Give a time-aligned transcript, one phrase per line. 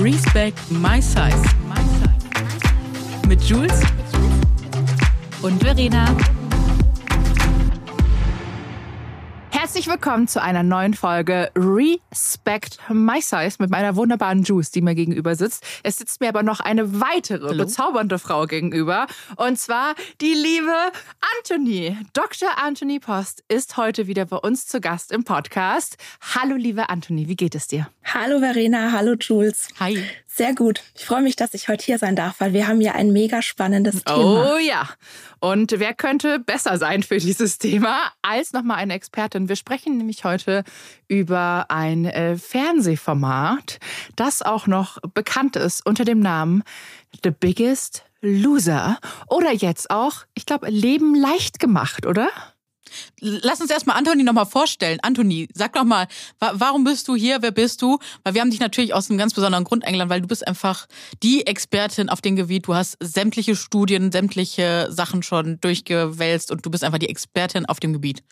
[0.00, 1.42] Respect My Size.
[3.28, 3.82] Mit Jules
[5.42, 6.06] und Verena.
[9.60, 14.94] Herzlich willkommen zu einer neuen Folge Respect My Size mit meiner wunderbaren Juice, die mir
[14.94, 15.62] gegenüber sitzt.
[15.82, 17.64] Es sitzt mir aber noch eine weitere Hallo.
[17.64, 19.06] bezaubernde Frau gegenüber.
[19.36, 20.74] Und zwar die liebe
[21.36, 21.94] Anthony.
[22.14, 22.48] Dr.
[22.56, 25.98] Anthony Post ist heute wieder bei uns zu Gast im Podcast.
[26.34, 27.90] Hallo, liebe Anthony, wie geht es dir?
[28.02, 28.92] Hallo, Verena.
[28.92, 29.68] Hallo, Jules.
[29.78, 30.02] Hi.
[30.32, 30.82] Sehr gut.
[30.96, 33.42] Ich freue mich, dass ich heute hier sein darf, weil wir haben ja ein mega
[33.42, 34.54] spannendes Thema.
[34.54, 34.88] Oh ja.
[35.40, 39.48] Und wer könnte besser sein für dieses Thema als nochmal eine Expertin?
[39.48, 40.62] Wir sprechen nämlich heute
[41.08, 43.80] über ein äh, Fernsehformat,
[44.14, 46.62] das auch noch bekannt ist unter dem Namen
[47.24, 48.98] The Biggest Loser.
[49.26, 52.28] Oder jetzt auch, ich glaube, Leben leicht gemacht, oder?
[53.20, 54.98] Lass uns erstmal Antoni nochmal vorstellen.
[55.02, 56.06] Antoni, sag doch mal,
[56.38, 57.42] warum bist du hier?
[57.42, 57.98] Wer bist du?
[58.24, 60.86] Weil wir haben dich natürlich aus einem ganz besonderen Grund eingeladen, weil du bist einfach
[61.22, 62.66] die Expertin auf dem Gebiet.
[62.66, 67.80] Du hast sämtliche Studien, sämtliche Sachen schon durchgewälzt und du bist einfach die Expertin auf
[67.80, 68.22] dem Gebiet.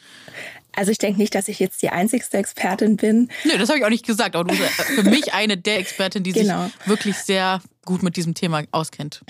[0.74, 3.30] Also ich denke nicht, dass ich jetzt die einzigste Expertin bin.
[3.44, 6.22] Nö, das habe ich auch nicht gesagt, aber du bist für mich eine der Experten,
[6.22, 6.64] die genau.
[6.64, 9.22] sich wirklich sehr gut mit diesem Thema auskennt.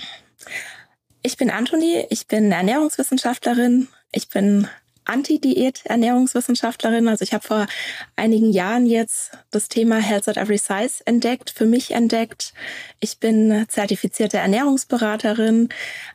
[1.23, 4.67] Ich bin Antoni, ich bin Ernährungswissenschaftlerin, ich bin
[5.09, 7.07] Anti-Diät-Ernährungswissenschaftlerin.
[7.07, 7.67] Also ich habe vor
[8.15, 12.53] einigen Jahren jetzt das Thema Health at Every Size entdeckt, für mich entdeckt.
[12.99, 15.69] Ich bin zertifizierte Ernährungsberaterin.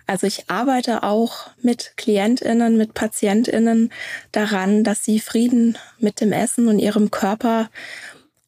[0.06, 3.92] Also ich arbeite auch mit Klientinnen, mit Patientinnen
[4.32, 7.70] daran, dass sie Frieden mit dem Essen und ihrem Körper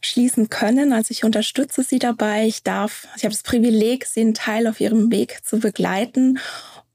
[0.01, 0.93] schließen können.
[0.93, 2.47] Also ich unterstütze sie dabei.
[2.47, 6.39] Ich darf, ich habe das Privileg, sie einen Teil auf ihrem Weg zu begleiten.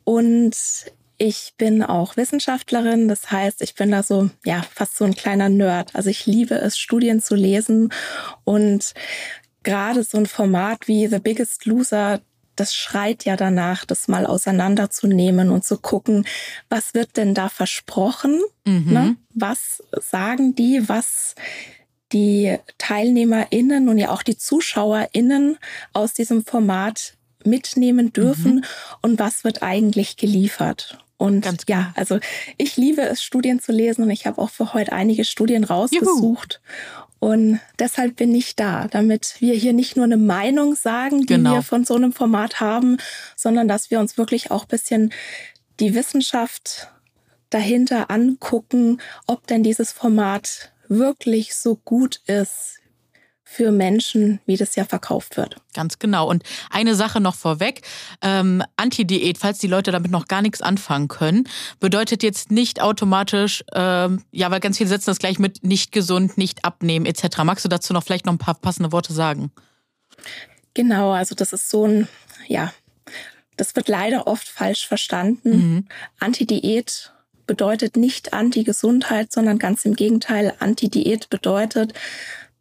[0.03, 0.55] Und
[1.21, 5.49] ich bin auch Wissenschaftlerin, das heißt, ich bin da so, ja, fast so ein kleiner
[5.49, 5.93] Nerd.
[5.93, 7.93] Also ich liebe es, Studien zu lesen
[8.43, 8.95] und
[9.61, 12.21] gerade so ein Format wie The Biggest Loser,
[12.55, 16.25] das schreit ja danach, das mal auseinanderzunehmen und zu gucken,
[16.69, 18.41] was wird denn da versprochen?
[18.65, 18.91] Mhm.
[18.91, 19.15] Ne?
[19.35, 20.89] Was sagen die?
[20.89, 21.35] Was
[22.13, 25.59] die TeilnehmerInnen und ja auch die ZuschauerInnen
[25.93, 27.15] aus diesem Format
[27.45, 28.63] mitnehmen dürfen mhm.
[29.03, 30.97] und was wird eigentlich geliefert.
[31.21, 32.17] Und Ganz ja, also
[32.57, 36.61] ich liebe es, Studien zu lesen und ich habe auch für heute einige Studien rausgesucht.
[37.19, 37.33] Juhu.
[37.33, 41.53] Und deshalb bin ich da, damit wir hier nicht nur eine Meinung sagen, die genau.
[41.53, 42.97] wir von so einem Format haben,
[43.35, 45.13] sondern dass wir uns wirklich auch bisschen
[45.79, 46.87] die Wissenschaft
[47.51, 52.79] dahinter angucken, ob denn dieses Format wirklich so gut ist,
[53.51, 55.57] für Menschen, wie das ja verkauft wird.
[55.73, 56.29] Ganz genau.
[56.29, 57.81] Und eine Sache noch vorweg.
[58.21, 61.43] Ähm, Anti-Diät, falls die Leute damit noch gar nichts anfangen können,
[61.81, 66.37] bedeutet jetzt nicht automatisch, ähm, ja, weil ganz viele setzen das gleich mit nicht gesund,
[66.37, 67.43] nicht abnehmen etc.
[67.43, 69.51] Magst du dazu noch vielleicht noch ein paar passende Worte sagen?
[70.73, 72.07] Genau, also das ist so ein,
[72.47, 72.71] ja,
[73.57, 75.51] das wird leider oft falsch verstanden.
[75.51, 75.87] Mhm.
[76.19, 77.11] Anti-Diät
[77.47, 81.93] bedeutet nicht Anti-Gesundheit, sondern ganz im Gegenteil, Anti-Diät bedeutet,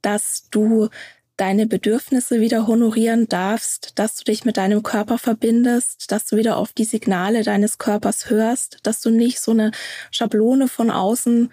[0.03, 0.88] dass du
[1.37, 6.59] deine Bedürfnisse wieder honorieren darfst, dass du dich mit deinem Körper verbindest, dass du wieder
[6.59, 9.71] auf die Signale deines Körpers hörst, dass du nicht so eine
[10.11, 11.50] Schablone von außen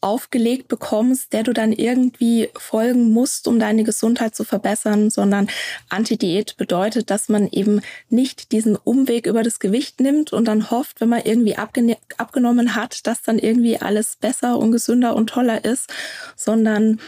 [0.00, 5.48] aufgelegt bekommst, der du dann irgendwie folgen musst, um deine Gesundheit zu verbessern, sondern
[5.88, 11.00] Anti-Diät bedeutet, dass man eben nicht diesen Umweg über das Gewicht nimmt und dann hofft,
[11.00, 15.92] wenn man irgendwie abgenommen hat, dass dann irgendwie alles besser und gesünder und toller ist,
[16.36, 17.00] sondern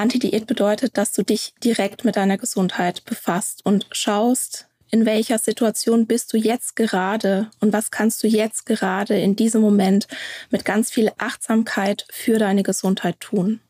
[0.00, 6.06] Anti-Diät bedeutet, dass du dich direkt mit deiner Gesundheit befasst und schaust, in welcher Situation
[6.06, 10.08] bist du jetzt gerade und was kannst du jetzt gerade in diesem Moment
[10.50, 13.60] mit ganz viel Achtsamkeit für deine Gesundheit tun.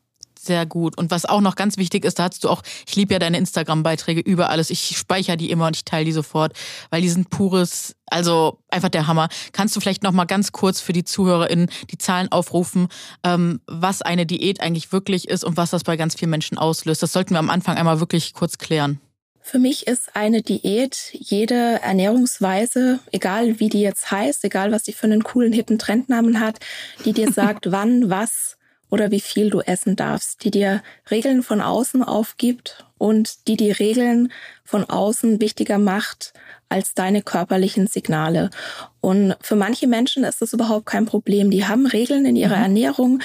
[0.43, 0.97] Sehr gut.
[0.97, 3.37] Und was auch noch ganz wichtig ist, da hast du auch, ich liebe ja deine
[3.37, 4.71] Instagram-Beiträge über alles.
[4.71, 6.53] Ich speichere die immer und ich teile die sofort,
[6.89, 9.29] weil die sind pures, also einfach der Hammer.
[9.51, 12.87] Kannst du vielleicht noch mal ganz kurz für die ZuhörerInnen die Zahlen aufrufen,
[13.23, 17.03] ähm, was eine Diät eigentlich wirklich ist und was das bei ganz vielen Menschen auslöst?
[17.03, 18.99] Das sollten wir am Anfang einmal wirklich kurz klären.
[19.41, 24.93] Für mich ist eine Diät jede Ernährungsweise, egal wie die jetzt heißt, egal was die
[24.93, 26.57] für einen coolen, hippen Trendnamen hat,
[27.05, 28.57] die dir sagt, wann, was,
[28.91, 33.71] oder wie viel du essen darfst, die dir Regeln von außen aufgibt und die die
[33.71, 34.31] Regeln
[34.63, 36.33] von außen wichtiger macht
[36.69, 38.51] als deine körperlichen Signale.
[38.99, 41.49] Und für manche Menschen ist das überhaupt kein Problem.
[41.49, 42.63] Die haben Regeln in ihrer mhm.
[42.63, 43.19] Ernährung,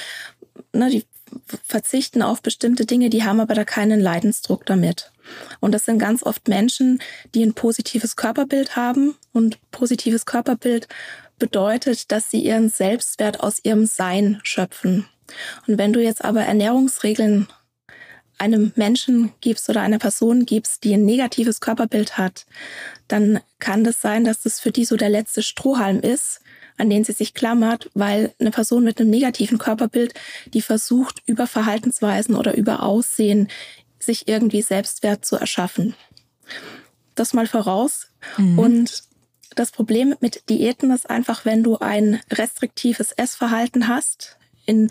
[0.73, 1.05] ne, die
[1.63, 5.11] verzichten auf bestimmte Dinge, die haben aber da keinen Leidensdruck damit.
[5.59, 6.99] Und das sind ganz oft Menschen,
[7.35, 9.15] die ein positives Körperbild haben.
[9.33, 10.87] Und positives Körperbild
[11.39, 15.07] bedeutet, dass sie ihren Selbstwert aus ihrem Sein schöpfen.
[15.67, 17.47] Und wenn du jetzt aber Ernährungsregeln
[18.37, 22.45] einem Menschen gibst oder einer Person gibst, die ein negatives Körperbild hat,
[23.07, 26.41] dann kann das sein, dass das für die so der letzte Strohhalm ist,
[26.77, 30.13] an den sie sich klammert, weil eine Person mit einem negativen Körperbild,
[30.53, 33.49] die versucht, über Verhaltensweisen oder über Aussehen
[33.99, 35.95] sich irgendwie Selbstwert zu erschaffen.
[37.15, 38.09] Das mal voraus.
[38.37, 38.59] Mhm.
[38.59, 39.03] Und
[39.59, 44.89] das Problem mit Diäten ist einfach, wenn du ein restriktives Essverhalten hast, in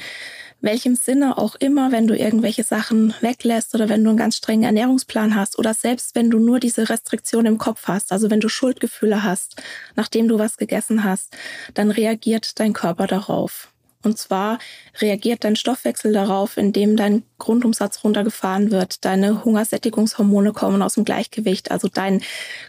[0.61, 4.65] welchem Sinne auch immer, wenn du irgendwelche Sachen weglässt oder wenn du einen ganz strengen
[4.65, 8.49] Ernährungsplan hast oder selbst wenn du nur diese Restriktion im Kopf hast, also wenn du
[8.49, 9.63] Schuldgefühle hast,
[9.95, 11.37] nachdem du was gegessen hast,
[11.75, 13.71] dann reagiert dein Körper darauf.
[14.07, 14.61] Und zwar
[15.01, 19.05] reagiert dein Stoffwechsel darauf, indem dein Grundumsatz runtergefahren wird.
[19.05, 21.73] Deine Hungersättigungshormone kommen aus dem Gleichgewicht.
[21.73, 22.23] Also dein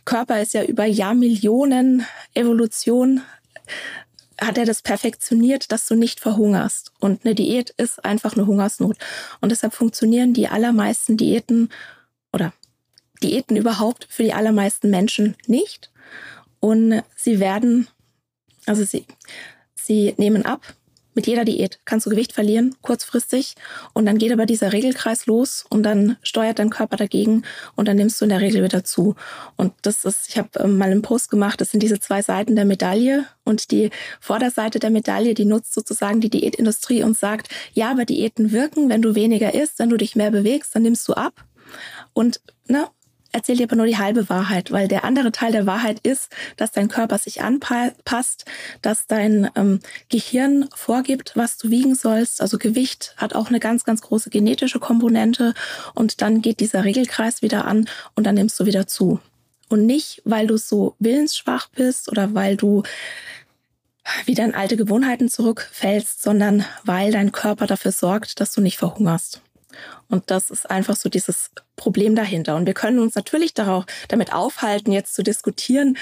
[0.04, 3.22] Körper ist ja über Jahrmillionen Evolution
[4.42, 6.92] hat er das perfektioniert, dass du nicht verhungerst.
[7.00, 8.98] Und eine Diät ist einfach eine Hungersnot.
[9.40, 11.70] Und deshalb funktionieren die allermeisten Diäten
[12.34, 12.52] oder
[13.22, 15.92] Diäten überhaupt für die allermeisten Menschen nicht.
[16.60, 17.88] Und sie werden,
[18.66, 19.06] also sie,
[19.76, 20.74] sie nehmen ab,
[21.18, 23.56] mit jeder Diät kannst du Gewicht verlieren, kurzfristig.
[23.94, 27.42] Und dann geht aber dieser Regelkreis los und dann steuert dein Körper dagegen
[27.76, 29.16] und dann nimmst du in der Regel wieder zu.
[29.56, 32.56] Und das ist, ich habe ähm, mal einen Post gemacht, das sind diese zwei Seiten
[32.56, 33.26] der Medaille.
[33.44, 33.90] Und die
[34.22, 39.02] Vorderseite der Medaille, die nutzt sozusagen die Diätindustrie und sagt, ja, aber Diäten wirken, wenn
[39.02, 41.44] du weniger isst, wenn du dich mehr bewegst, dann nimmst du ab.
[42.14, 42.88] Und ne,
[43.38, 46.72] erzähle dir aber nur die halbe Wahrheit, weil der andere Teil der Wahrheit ist, dass
[46.72, 48.46] dein Körper sich anpasst,
[48.82, 49.80] dass dein ähm,
[50.10, 52.42] Gehirn vorgibt, was du wiegen sollst.
[52.42, 55.54] Also Gewicht hat auch eine ganz, ganz große genetische Komponente
[55.94, 59.20] und dann geht dieser Regelkreis wieder an und dann nimmst du wieder zu.
[59.70, 62.84] Und nicht, weil du so willensschwach bist oder weil du
[64.26, 69.42] wieder in alte Gewohnheiten zurückfällst, sondern weil dein Körper dafür sorgt, dass du nicht verhungerst.
[70.10, 72.56] Und das ist einfach so dieses Problem dahinter.
[72.56, 75.98] Und wir können uns natürlich darauf, damit aufhalten, jetzt zu diskutieren,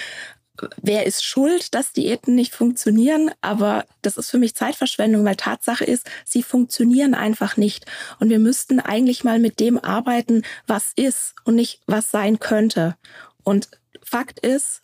[0.81, 3.31] wer ist schuld, dass Diäten nicht funktionieren.
[3.41, 7.85] Aber das ist für mich Zeitverschwendung, weil Tatsache ist, sie funktionieren einfach nicht.
[8.19, 12.95] Und wir müssten eigentlich mal mit dem arbeiten, was ist und nicht was sein könnte.
[13.43, 13.69] Und
[14.01, 14.81] Fakt ist,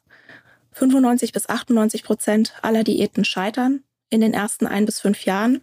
[0.73, 5.61] 95 bis 98 Prozent aller Diäten scheitern in den ersten ein bis fünf Jahren.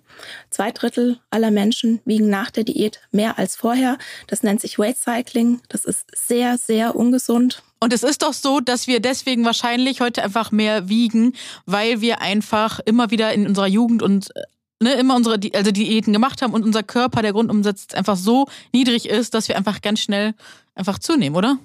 [0.51, 3.99] Zwei Drittel aller Menschen wiegen nach der Diät mehr als vorher.
[4.27, 5.61] Das nennt sich Weight Cycling.
[5.69, 7.63] Das ist sehr, sehr ungesund.
[7.79, 11.35] Und es ist doch so, dass wir deswegen wahrscheinlich heute einfach mehr wiegen,
[11.67, 14.43] weil wir einfach immer wieder in unserer Jugend und äh,
[14.83, 19.09] ne, immer unsere also Diäten gemacht haben und unser Körper, der Grundumsatz einfach so niedrig
[19.09, 20.35] ist, dass wir einfach ganz schnell
[20.75, 21.59] einfach zunehmen, oder?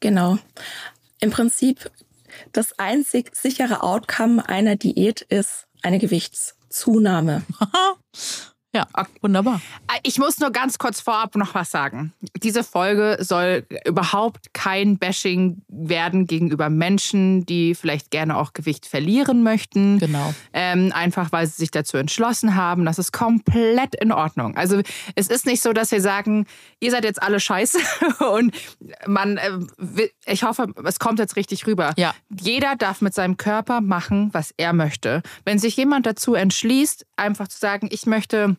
[0.00, 0.38] Genau.
[1.20, 1.90] Im Prinzip
[2.52, 7.42] das einzig sichere Outcome einer Diät ist eine Gewichtszunahme.
[8.74, 8.86] Ja,
[9.22, 9.62] wunderbar.
[9.90, 12.12] Äh, ich muss nur ganz kurz vorab noch was sagen.
[12.42, 19.42] Diese Folge soll überhaupt kein Bashing werden gegenüber Menschen, die vielleicht gerne auch Gewicht verlieren
[19.42, 19.98] möchten.
[19.98, 20.34] Genau.
[20.52, 22.84] Ähm, einfach weil sie sich dazu entschlossen haben.
[22.84, 24.54] Das ist komplett in Ordnung.
[24.56, 24.82] Also
[25.14, 26.46] es ist nicht so, dass wir sagen,
[26.78, 27.78] ihr seid jetzt alle scheiße
[28.32, 28.54] und
[29.06, 31.94] man, äh, ich hoffe, es kommt jetzt richtig rüber.
[31.96, 32.14] Ja.
[32.38, 35.22] Jeder darf mit seinem Körper machen, was er möchte.
[35.46, 38.58] Wenn sich jemand dazu entschließt, einfach zu sagen, ich möchte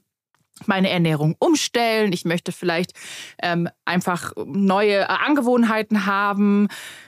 [0.67, 2.93] meine Ernährung umstellen, ich möchte vielleicht
[3.41, 6.67] ähm, einfach neue Angewohnheiten haben,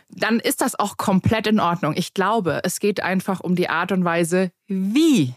[0.10, 1.94] dann ist das auch komplett in Ordnung.
[1.96, 5.34] Ich glaube, es geht einfach um die Art und Weise, wie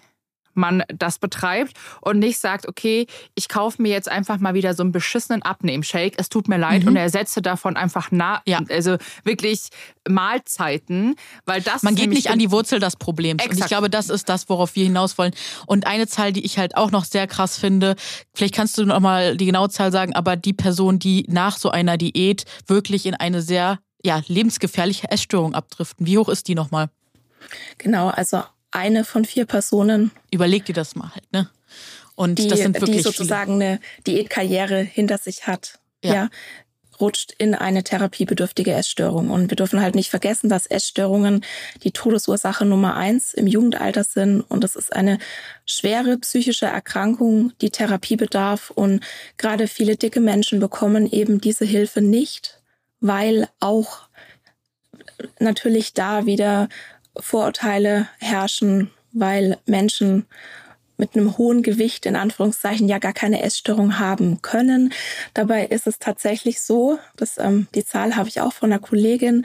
[0.57, 4.83] man das betreibt und nicht sagt, okay, ich kaufe mir jetzt einfach mal wieder so
[4.83, 6.89] einen beschissenen Abnehmshake, es tut mir leid mhm.
[6.89, 8.61] und ersetze davon einfach na, ja.
[8.69, 9.69] also wirklich
[10.09, 13.57] Mahlzeiten, weil das man geht nicht an die Wurzel des Problems Exakt.
[13.57, 15.33] und ich glaube, das ist das, worauf wir hinaus wollen.
[15.67, 17.97] Und eine Zahl, die ich halt auch noch sehr krass finde,
[18.35, 21.71] vielleicht kannst du noch mal die genaue Zahl sagen, aber die Person, die nach so
[21.71, 26.91] einer Diät wirklich in eine sehr ja, lebensgefährliche Essstörung abdriften, wie hoch ist die nochmal?
[27.79, 28.43] Genau, also
[28.75, 30.11] eine von vier Personen.
[30.31, 31.49] Überleg dir das mal halt, ne?
[32.17, 33.65] Und die, das sind wirklich die sozusagen viele.
[33.65, 35.81] eine Diätkarriere hinter sich hat.
[36.03, 36.15] Ja.
[36.15, 36.29] ja.
[37.01, 39.31] rutscht in eine therapiebedürftige Essstörung.
[39.31, 41.45] Und wir dürfen halt nicht vergessen, dass Essstörungen
[41.83, 44.43] die Todesursache Nummer eins im Jugendalter sind.
[44.43, 45.19] Und das ist eine
[45.65, 48.71] schwere psychische Erkrankung, die Therapie bedarf.
[48.71, 49.03] Und
[49.39, 52.61] gerade viele dicke Menschen bekommen eben diese Hilfe nicht,
[53.01, 54.03] weil auch
[55.39, 56.69] natürlich da wieder
[57.17, 60.27] Vorurteile herrschen, weil Menschen
[60.97, 64.93] mit einem hohen Gewicht in Anführungszeichen ja gar keine Essstörung haben können.
[65.33, 69.45] Dabei ist es tatsächlich so, dass ähm, die Zahl habe ich auch von einer Kollegin,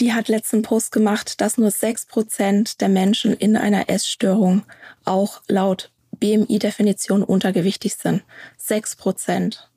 [0.00, 4.62] die hat letzten Post gemacht, dass nur sechs Prozent der Menschen in einer Essstörung
[5.04, 8.22] auch laut BMI-Definition untergewichtig sind.
[8.56, 9.70] Sechs Prozent.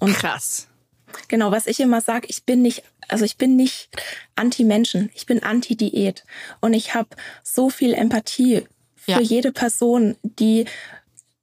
[0.00, 0.68] Und Krass.
[1.28, 3.88] Genau, was ich immer sage, ich bin nicht, also ich bin nicht
[4.34, 6.24] anti-Menschen, ich bin anti-Diät.
[6.60, 7.08] Und ich habe
[7.42, 9.20] so viel Empathie für ja.
[9.20, 10.66] jede Person, die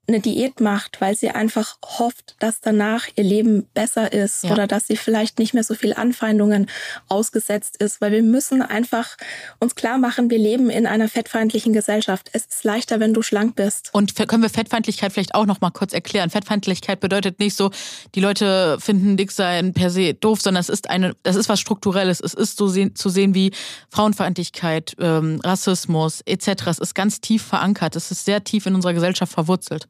[0.05, 4.51] eine Diät macht, weil sie einfach hofft, dass danach ihr Leben besser ist ja.
[4.51, 6.67] oder dass sie vielleicht nicht mehr so viel Anfeindungen
[7.07, 9.15] ausgesetzt ist, weil wir müssen einfach
[9.59, 12.29] uns klar machen, wir leben in einer fettfeindlichen Gesellschaft.
[12.33, 13.91] Es ist leichter, wenn du schlank bist.
[13.93, 16.29] Und können wir Fettfeindlichkeit vielleicht auch noch mal kurz erklären?
[16.29, 17.71] Fettfeindlichkeit bedeutet nicht so,
[18.13, 21.61] die Leute finden dick sein per se doof, sondern es ist eine, das ist was
[21.61, 22.19] strukturelles.
[22.19, 23.51] Es ist so sehen, zu sehen wie
[23.89, 26.67] Frauenfeindlichkeit, ähm, Rassismus etc.
[26.67, 27.95] Es ist ganz tief verankert.
[27.95, 29.87] Es ist sehr tief in unserer Gesellschaft verwurzelt.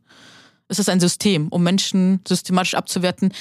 [0.67, 3.33] Es ist ein System, um Menschen systematisch abzuwerten.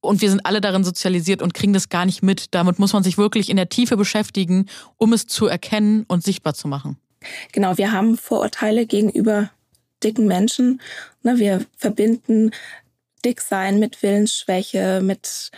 [0.00, 2.54] Und wir sind alle darin sozialisiert und kriegen das gar nicht mit.
[2.54, 4.66] Damit muss man sich wirklich in der Tiefe beschäftigen,
[4.96, 6.96] um es zu erkennen und sichtbar zu machen.
[7.52, 9.50] Genau, wir haben Vorurteile gegenüber
[10.04, 10.80] dicken Menschen.
[11.22, 12.52] Ne, wir verbinden
[13.24, 15.50] Dicksein mit Willensschwäche, mit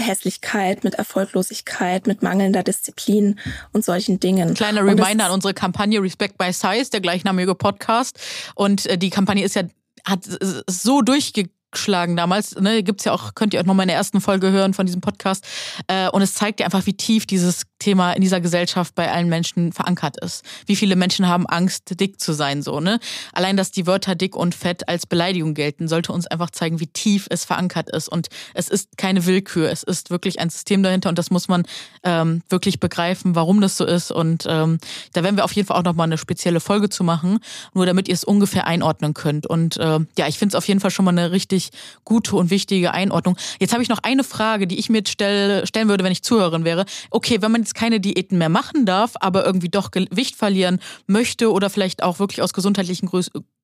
[0.00, 3.38] Hässlichkeit, mit Erfolglosigkeit, mit mangelnder Disziplin
[3.72, 4.54] und solchen Dingen.
[4.54, 8.18] Kleiner Reminder an unsere Kampagne Respect by Size, der gleichnamige Podcast.
[8.54, 9.62] Und äh, die Kampagne ist ja
[10.04, 10.28] hat
[10.68, 12.54] so durchge geschlagen damals.
[12.56, 14.86] Ne, gibt's ja auch, könnt ihr auch noch mal in der ersten Folge hören von
[14.86, 15.44] diesem Podcast.
[15.86, 19.28] Äh, und es zeigt dir einfach, wie tief dieses Thema in dieser Gesellschaft bei allen
[19.28, 20.44] Menschen verankert ist.
[20.66, 22.98] Wie viele Menschen haben Angst, dick zu sein, so, ne?
[23.32, 26.86] Allein, dass die Wörter dick und fett als Beleidigung gelten, sollte uns einfach zeigen, wie
[26.86, 28.08] tief es verankert ist.
[28.08, 29.70] Und es ist keine Willkür.
[29.70, 31.64] Es ist wirklich ein System dahinter und das muss man
[32.02, 34.10] ähm, wirklich begreifen, warum das so ist.
[34.10, 34.78] Und ähm,
[35.12, 37.38] da werden wir auf jeden Fall auch noch mal eine spezielle Folge zu machen,
[37.74, 39.46] nur damit ihr es ungefähr einordnen könnt.
[39.46, 41.70] Und äh, ja, ich finde es auf jeden Fall schon mal eine richtig
[42.04, 43.36] gute und wichtige Einordnung.
[43.60, 46.64] Jetzt habe ich noch eine Frage, die ich mir stell, stellen würde, wenn ich Zuhörerin
[46.64, 46.84] wäre.
[47.10, 51.52] Okay, wenn man jetzt keine Diäten mehr machen darf, aber irgendwie doch Gewicht verlieren möchte
[51.52, 53.08] oder vielleicht auch wirklich aus gesundheitlichen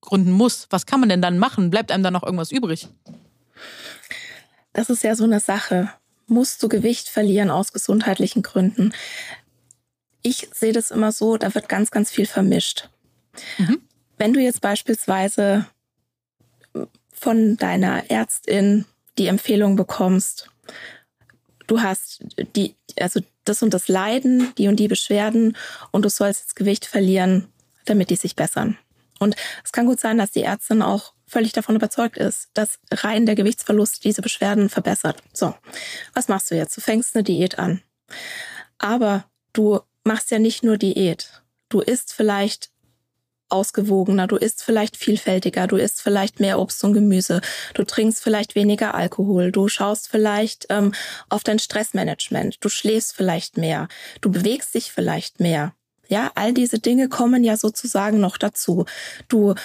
[0.01, 1.71] Gründen muss, was kann man denn dann machen?
[1.71, 2.87] Bleibt einem dann noch irgendwas übrig?
[4.73, 5.89] Das ist ja so eine Sache.
[6.27, 8.93] Musst du Gewicht verlieren aus gesundheitlichen Gründen?
[10.21, 12.89] Ich sehe das immer so, da wird ganz, ganz viel vermischt.
[13.57, 13.81] Mhm.
[14.17, 15.65] Wenn du jetzt beispielsweise
[17.11, 18.85] von deiner Ärztin
[19.17, 20.49] die Empfehlung bekommst,
[21.67, 22.23] du hast
[22.55, 25.55] die, also das und das Leiden, die und die Beschwerden
[25.91, 27.47] und du sollst jetzt Gewicht verlieren,
[27.85, 28.77] damit die sich bessern.
[29.19, 33.25] Und es kann gut sein, dass die Ärztin auch völlig davon überzeugt ist, dass rein
[33.25, 35.21] der Gewichtsverlust diese Beschwerden verbessert.
[35.33, 35.55] So,
[36.13, 36.75] was machst du jetzt?
[36.75, 37.81] Du fängst eine Diät an.
[38.77, 41.43] Aber du machst ja nicht nur Diät.
[41.69, 42.69] Du isst vielleicht
[43.55, 47.41] ausgewogener, du isst vielleicht vielfältiger, du isst vielleicht mehr Obst und Gemüse,
[47.73, 50.93] du trinkst vielleicht weniger Alkohol, du schaust vielleicht ähm,
[51.29, 53.87] auf dein Stressmanagement, du schläfst vielleicht mehr,
[54.21, 55.73] du bewegst dich vielleicht mehr.
[56.07, 58.85] Ja, all diese Dinge kommen ja sozusagen noch dazu.
[59.27, 59.55] Du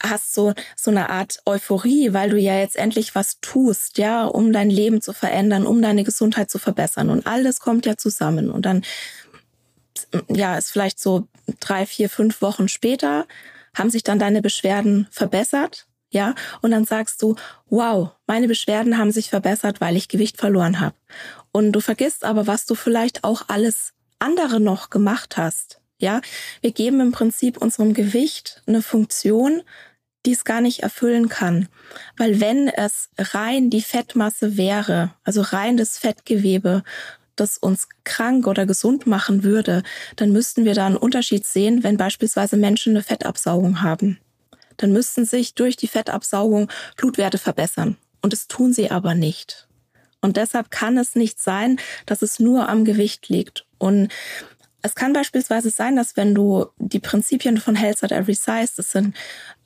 [0.00, 4.52] hast so so eine Art Euphorie, weil du ja jetzt endlich was tust, ja, um
[4.52, 8.50] dein Leben zu verändern, um deine Gesundheit zu verbessern und all das kommt ja zusammen
[8.50, 8.82] und dann
[10.28, 11.28] ja, ist vielleicht so
[11.60, 13.26] drei, vier, fünf Wochen später,
[13.74, 17.34] haben sich dann deine Beschwerden verbessert, ja, und dann sagst du,
[17.68, 20.94] wow, meine Beschwerden haben sich verbessert, weil ich Gewicht verloren habe.
[21.50, 25.80] Und du vergisst aber, was du vielleicht auch alles andere noch gemacht hast.
[25.98, 26.20] Ja,
[26.60, 29.62] wir geben im Prinzip unserem Gewicht eine Funktion,
[30.24, 31.68] die es gar nicht erfüllen kann.
[32.16, 36.84] Weil wenn es rein die Fettmasse wäre, also rein das Fettgewebe,
[37.36, 39.82] das uns krank oder gesund machen würde,
[40.16, 44.18] dann müssten wir da einen Unterschied sehen, wenn beispielsweise Menschen eine Fettabsaugung haben.
[44.76, 47.96] Dann müssten sich durch die Fettabsaugung Blutwerte verbessern.
[48.22, 49.68] Und das tun sie aber nicht.
[50.20, 53.66] Und deshalb kann es nicht sein, dass es nur am Gewicht liegt.
[53.78, 54.08] Und
[54.80, 58.92] es kann beispielsweise sein, dass wenn du die Prinzipien von Health at Every Size, das
[58.92, 59.14] sind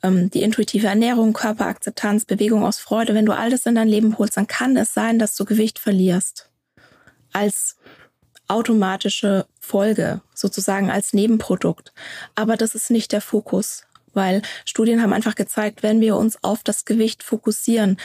[0.03, 4.17] ähm, die intuitive Ernährung, Körperakzeptanz, Bewegung aus Freude, wenn du all das in dein Leben
[4.17, 6.48] holst, dann kann es sein, dass du Gewicht verlierst
[7.33, 7.77] als
[8.47, 11.93] automatische Folge, sozusagen als Nebenprodukt.
[12.35, 16.63] Aber das ist nicht der Fokus, weil Studien haben einfach gezeigt, wenn wir uns auf
[16.63, 17.97] das Gewicht fokussieren,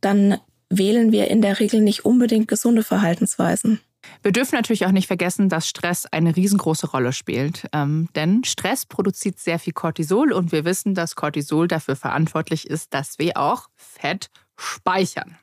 [0.00, 0.38] dann
[0.70, 3.80] wählen wir in der Regel nicht unbedingt gesunde Verhaltensweisen.
[4.22, 7.68] Wir dürfen natürlich auch nicht vergessen, dass Stress eine riesengroße Rolle spielt.
[7.72, 12.94] Ähm, denn Stress produziert sehr viel Cortisol und wir wissen, dass Cortisol dafür verantwortlich ist,
[12.94, 15.36] dass wir auch Fett speichern.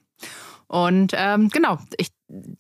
[0.67, 2.09] Und ähm, genau, ich,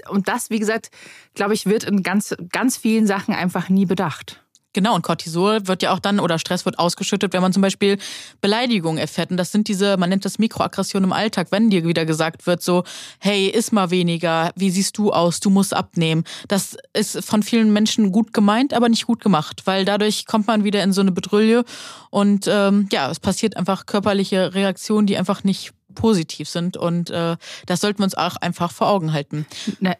[0.09, 0.89] und das, wie gesagt,
[1.33, 4.41] glaube ich, wird in ganz, ganz vielen Sachen einfach nie bedacht.
[4.77, 7.97] Genau, und Cortisol wird ja auch dann, oder Stress wird ausgeschüttet, wenn man zum Beispiel
[8.41, 9.31] Beleidigungen erfährt.
[9.31, 12.61] Und das sind diese, man nennt das Mikroaggression im Alltag, wenn dir wieder gesagt wird,
[12.61, 12.83] so,
[13.17, 16.25] hey, iss mal weniger, wie siehst du aus, du musst abnehmen.
[16.47, 20.63] Das ist von vielen Menschen gut gemeint, aber nicht gut gemacht, weil dadurch kommt man
[20.63, 21.63] wieder in so eine Bedrülle
[22.11, 26.77] und ähm, ja, es passiert einfach körperliche Reaktionen, die einfach nicht positiv sind.
[26.77, 27.35] Und äh,
[27.65, 29.45] das sollten wir uns auch einfach vor Augen halten.
[29.79, 29.97] Ne,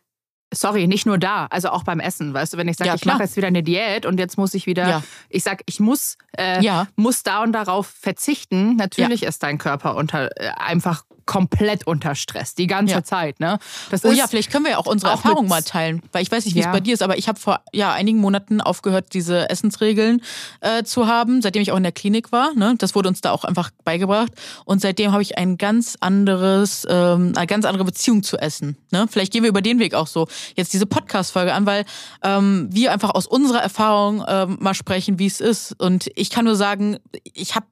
[0.54, 2.34] sorry, nicht nur da, also auch beim Essen.
[2.34, 4.54] Weißt du, wenn ich sage, Ja, ich mache jetzt wieder eine Diät und jetzt muss
[4.54, 5.04] ich wieder, Ja.
[5.30, 6.88] ich sag, ich muss, äh, Ja.
[6.96, 8.76] muss da und darauf verzichten.
[8.78, 13.04] Natürlich ist dein Körper unter äh, einfach komplett unter Stress die ganze Ja.
[13.04, 13.40] Zeit.
[13.40, 13.60] Ne?
[13.92, 16.24] Das Oh ist, ja, vielleicht können wir ja auch unsere auch Erfahrung mal teilen, weil
[16.24, 16.68] ich weiß nicht, wie Ja.
[16.68, 20.22] es bei dir ist, aber ich habe vor ja, einigen Monaten aufgehört, diese Essensregeln
[20.62, 22.54] äh, zu haben, seitdem ich auch in der Klinik war.
[22.56, 22.74] Ne?
[22.80, 24.32] Das wurde uns da auch einfach beigebracht
[24.66, 28.78] und seitdem habe ich ein ganz anderes, ähm, eine ganz andere Beziehung zu Essen.
[28.92, 29.06] Ne?
[29.10, 31.86] Vielleicht gehen wir über den Weg auch so jetzt diese Podcast-Folge an, weil
[32.24, 35.76] ähm, wir einfach aus unserer Erfahrung ähm, mal sprechen, wie es ist.
[35.80, 36.98] Und ich kann nur sagen,
[37.34, 37.66] ich habe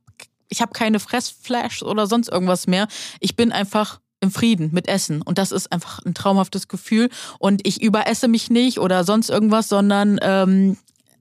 [0.50, 2.88] ich habe keine Fressflash oder sonst irgendwas mehr.
[3.20, 5.22] Ich bin einfach im Frieden mit Essen.
[5.22, 7.10] Und das ist einfach ein traumhaftes Gefühl.
[7.40, 10.78] Und ich überesse mich nicht oder sonst irgendwas, sondern ähm,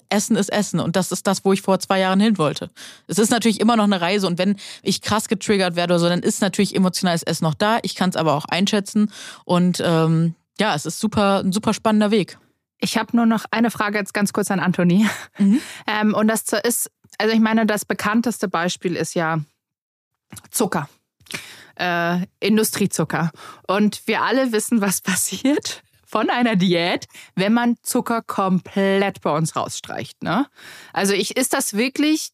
[0.08, 0.80] Essen ist Essen.
[0.80, 2.70] Und das ist das, wo ich vor zwei Jahren hin wollte.
[3.06, 4.26] Es ist natürlich immer noch eine Reise.
[4.26, 7.78] Und wenn ich krass getriggert werde oder so, dann ist natürlich emotionales Essen noch da.
[7.82, 9.10] Ich kann es aber auch einschätzen.
[9.44, 12.38] Und ähm, ja, es ist super, ein super spannender Weg.
[12.80, 15.06] Ich habe nur noch eine Frage jetzt ganz kurz an Anthony.
[15.38, 15.60] Mhm.
[15.86, 19.40] Ähm, und das ist, also ich meine, das bekannteste Beispiel ist ja
[20.50, 20.88] Zucker.
[21.76, 23.32] Äh, Industriezucker.
[23.66, 29.56] Und wir alle wissen, was passiert von einer Diät, wenn man Zucker komplett bei uns
[29.56, 30.22] rausstreicht.
[30.22, 30.46] Ne?
[30.92, 32.30] Also ich, ist das wirklich,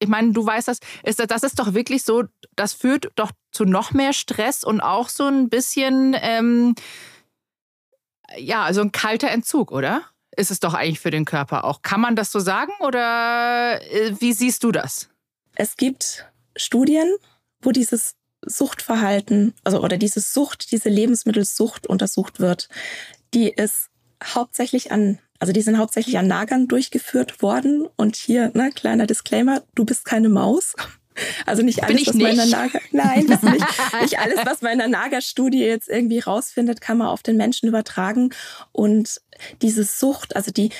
[0.00, 2.24] ich meine, du weißt das, ist das, das ist doch wirklich so,
[2.56, 6.74] das führt doch zu noch mehr Stress und auch so ein bisschen, ähm,
[8.36, 10.02] ja, also ein kalter Entzug, oder?
[10.36, 11.82] Ist es doch eigentlich für den Körper auch.
[11.82, 15.08] Kann man das so sagen oder äh, wie siehst du das?
[15.54, 16.26] Es gibt
[16.56, 17.14] Studien,
[17.62, 22.68] wo dieses Suchtverhalten, also oder diese Sucht, diese Lebensmittelsucht untersucht wird.
[23.32, 23.88] Die ist
[24.22, 27.88] hauptsächlich an, also die sind hauptsächlich an Nagern durchgeführt worden.
[27.96, 30.74] Und hier, ne, kleiner Disclaimer, du bist keine Maus.
[31.46, 32.56] Also nicht alles, was man in der nicht?
[32.56, 33.66] Nager, nein, das nicht,
[34.00, 37.68] nicht alles, was man in der Nager-Studie jetzt irgendwie rausfindet, kann man auf den Menschen
[37.68, 38.30] übertragen.
[38.72, 39.20] Und
[39.62, 40.70] diese Sucht, also die,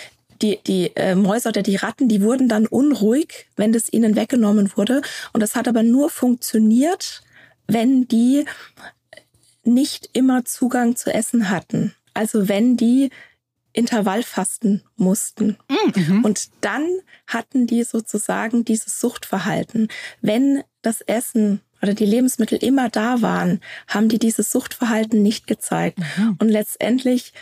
[0.42, 4.72] die, die äh, Mäuse oder die Ratten, die wurden dann unruhig, wenn das ihnen weggenommen
[4.76, 5.02] wurde.
[5.32, 7.22] Und das hat aber nur funktioniert,
[7.66, 8.44] wenn die
[9.64, 11.94] nicht immer Zugang zu Essen hatten.
[12.12, 13.10] Also wenn die
[13.74, 15.58] Intervallfasten mussten.
[15.68, 16.24] Mhm.
[16.24, 16.86] Und dann
[17.26, 19.88] hatten die sozusagen dieses Suchtverhalten.
[20.22, 25.98] Wenn das Essen oder die Lebensmittel immer da waren, haben die dieses Suchtverhalten nicht gezeigt.
[25.98, 26.36] Mhm.
[26.38, 27.34] Und letztendlich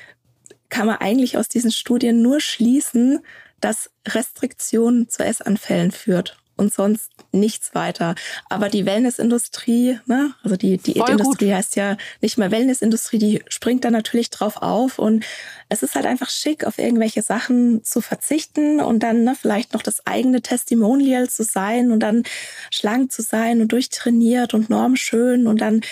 [0.70, 3.20] kann man eigentlich aus diesen Studien nur schließen,
[3.60, 8.14] dass Restriktion zu Essanfällen führt und sonst nichts weiter.
[8.48, 13.90] Aber die Wellnessindustrie, ne, also die Diätindustrie heißt ja nicht mehr Wellnessindustrie, die springt da
[13.90, 15.24] natürlich drauf auf und
[15.68, 19.82] es ist halt einfach schick, auf irgendwelche Sachen zu verzichten und dann ne, vielleicht noch
[19.82, 22.22] das eigene Testimonial zu sein und dann
[22.70, 25.82] schlank zu sein und durchtrainiert und normschön und dann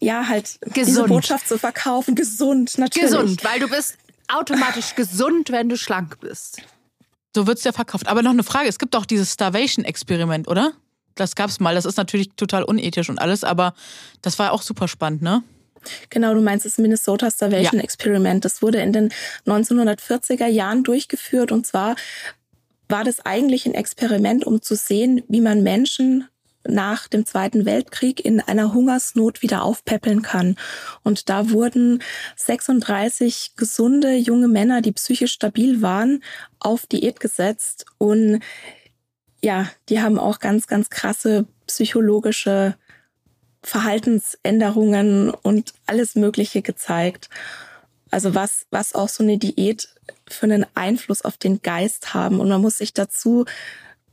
[0.00, 1.08] ja halt diese Gesund.
[1.08, 3.10] Botschaft zu verkaufen, gesund natürlich.
[3.10, 3.96] Gesund, weil du bist
[4.28, 6.62] automatisch gesund, wenn du schlank bist.
[7.34, 8.08] So wird's ja verkauft.
[8.08, 10.72] Aber noch eine Frage: Es gibt doch dieses Starvation-Experiment, oder?
[11.14, 11.74] Das gab's mal.
[11.74, 13.74] Das ist natürlich total unethisch und alles, aber
[14.22, 15.42] das war auch super spannend, ne?
[16.10, 17.84] Genau, du meinst das Minnesota Starvation Ja.
[17.84, 18.44] Experiment.
[18.44, 19.12] Das wurde in den
[19.46, 21.96] 1940er Jahren durchgeführt und zwar
[22.88, 26.28] war das eigentlich ein Experiment, um zu sehen, wie man Menschen
[26.66, 30.56] nach dem Zweiten Weltkrieg in einer Hungersnot wieder aufpäppeln kann.
[31.02, 32.02] Und da wurden
[32.36, 36.22] 36 gesunde junge Männer, die psychisch stabil waren,
[36.58, 37.86] auf Diät gesetzt.
[37.98, 38.40] Und
[39.42, 42.76] ja, die haben auch ganz, ganz krasse psychologische
[43.64, 47.28] Verhaltensänderungen und alles Mögliche gezeigt.
[48.10, 49.88] Also was, was auch so eine Diät
[50.28, 52.40] für einen Einfluss auf den Geist haben.
[52.40, 53.46] Und man muss sich dazu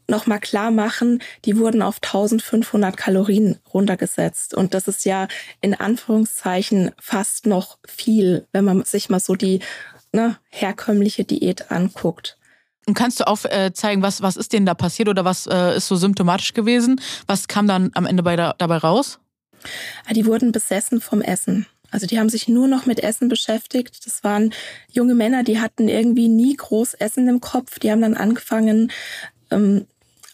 [0.09, 4.53] nochmal klar machen, die wurden auf 1500 Kalorien runtergesetzt.
[4.53, 5.27] Und das ist ja
[5.61, 9.59] in Anführungszeichen fast noch viel, wenn man sich mal so die
[10.11, 12.37] ne, herkömmliche Diät anguckt.
[12.85, 15.77] Und kannst du auch äh, zeigen, was, was ist denen da passiert oder was äh,
[15.77, 16.99] ist so symptomatisch gewesen?
[17.27, 19.19] Was kam dann am Ende bei da, dabei raus?
[20.07, 21.67] Ah, Die wurden besessen vom Essen.
[21.91, 24.05] Also die haben sich nur noch mit Essen beschäftigt.
[24.05, 24.53] Das waren
[24.91, 27.79] junge Männer, die hatten irgendwie nie groß Essen im Kopf.
[27.79, 28.91] Die haben dann angefangen,
[29.51, 29.85] ähm,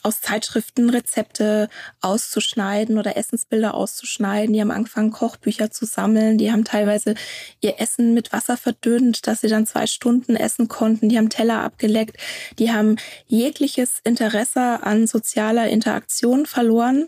[0.05, 1.67] aus Zeitschriften Rezepte
[2.01, 4.53] auszuschneiden oder Essensbilder auszuschneiden.
[4.53, 6.37] Die haben angefangen, Kochbücher zu sammeln.
[6.37, 7.15] Die haben teilweise
[7.59, 11.09] ihr Essen mit Wasser verdünnt, dass sie dann zwei Stunden essen konnten.
[11.09, 12.17] Die haben Teller abgeleckt.
[12.59, 17.07] Die haben jegliches Interesse an sozialer Interaktion verloren.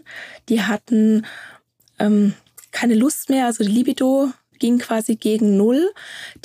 [0.49, 1.25] Die hatten
[1.99, 2.33] ähm,
[2.71, 5.91] keine Lust mehr, also die Libido ging quasi gegen Null.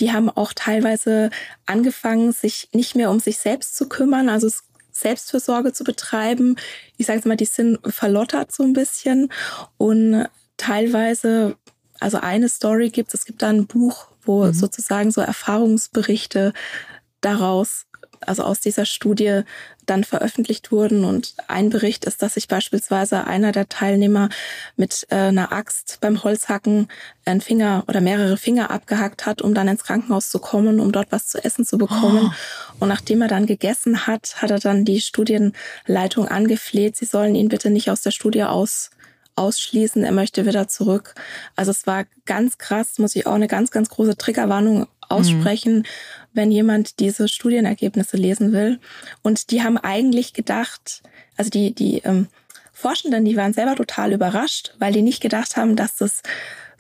[0.01, 1.31] Die haben auch teilweise
[1.65, 6.57] angefangen, sich nicht mehr um sich selbst zu kümmern, also es- Selbstfürsorge zu betreiben.
[6.97, 9.33] Ich sage jetzt mal, die sind verlottert so ein bisschen
[9.79, 10.27] und
[10.57, 11.57] teilweise,
[11.99, 14.53] also eine Story gibt es, gibt da ein Buch, wo mhm.
[14.53, 16.53] sozusagen so Erfahrungsberichte
[17.21, 17.87] daraus
[18.29, 19.43] also aus dieser Studie
[19.87, 21.05] dann veröffentlicht wurden.
[21.05, 24.29] Und ein Bericht ist, dass sich beispielsweise einer der Teilnehmer
[24.77, 26.89] mit äh, einer Axt beim Holzhacken
[27.25, 31.11] einen Finger oder mehrere Finger abgehackt hat, um dann ins Krankenhaus zu kommen, um dort
[31.11, 32.31] was zu essen zu bekommen.
[32.33, 32.77] Oh.
[32.81, 37.49] Und nachdem er dann gegessen hat, hat er dann die Studienleitung angefleht, sie sollen ihn
[37.49, 38.91] bitte nicht aus der Studie aus
[39.37, 41.15] ausschließen, er möchte wieder zurück.
[41.57, 45.85] Also es war ganz krass, muss ich auch eine ganz, ganz große Triggerwarnung aussprechen, mhm.
[46.33, 48.81] wenn jemand diese Studienergebnisse lesen will.
[49.23, 51.03] Und die haben eigentlich gedacht,
[51.37, 52.29] also die, die ähm,
[52.73, 56.23] Forschenden, die waren selber total überrascht, weil die nicht gedacht haben, dass das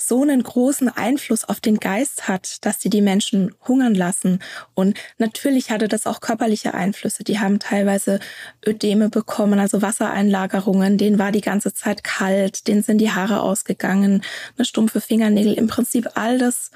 [0.09, 4.41] so einen großen Einfluss auf den Geist hat, dass sie die Menschen hungern lassen.
[4.75, 7.25] Und natürlich hatte das auch körperliche Einflüsse.
[7.25, 8.21] Die haben teilweise
[8.67, 10.99] Ödeme bekommen, also Wassereinlagerungen.
[10.99, 14.23] Denen war die ganze Zeit kalt, denen sind die Haare ausgegangen,
[14.57, 15.55] eine stumpfe Fingernägel.
[15.55, 16.71] Im Prinzip all das,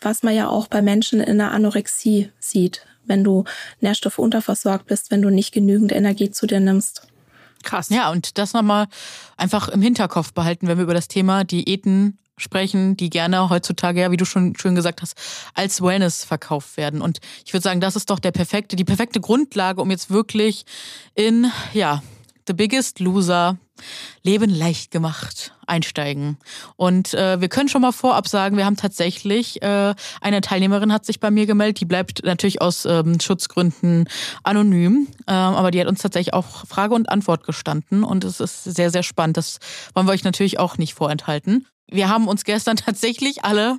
[0.00, 3.44] was man ja auch bei Menschen in der Anorexie sieht, wenn du
[3.80, 7.06] Nährstoffe unterversorgt bist, wenn du nicht genügend Energie zu dir nimmst.
[7.62, 7.88] Krass.
[7.88, 8.86] Ja, und das nochmal
[9.36, 14.10] einfach im Hinterkopf behalten, wenn wir über das Thema Diäten sprechen, die gerne heutzutage, ja,
[14.10, 15.16] wie du schon schön gesagt hast,
[15.54, 17.00] als Wellness verkauft werden.
[17.00, 20.64] Und ich würde sagen, das ist doch der perfekte, die perfekte Grundlage, um jetzt wirklich
[21.14, 22.02] in, ja,
[22.46, 23.56] The Biggest Loser
[24.22, 26.38] Leben leicht gemacht einsteigen.
[26.76, 31.04] Und äh, wir können schon mal vorab sagen, wir haben tatsächlich, äh, eine Teilnehmerin hat
[31.04, 34.08] sich bei mir gemeldet, die bleibt natürlich aus ähm, Schutzgründen
[34.42, 38.64] anonym, ähm, aber die hat uns tatsächlich auch Frage und Antwort gestanden und es ist
[38.64, 39.36] sehr, sehr spannend.
[39.36, 39.58] Das
[39.94, 41.66] wollen wir euch natürlich auch nicht vorenthalten.
[41.90, 43.78] Wir haben uns gestern tatsächlich alle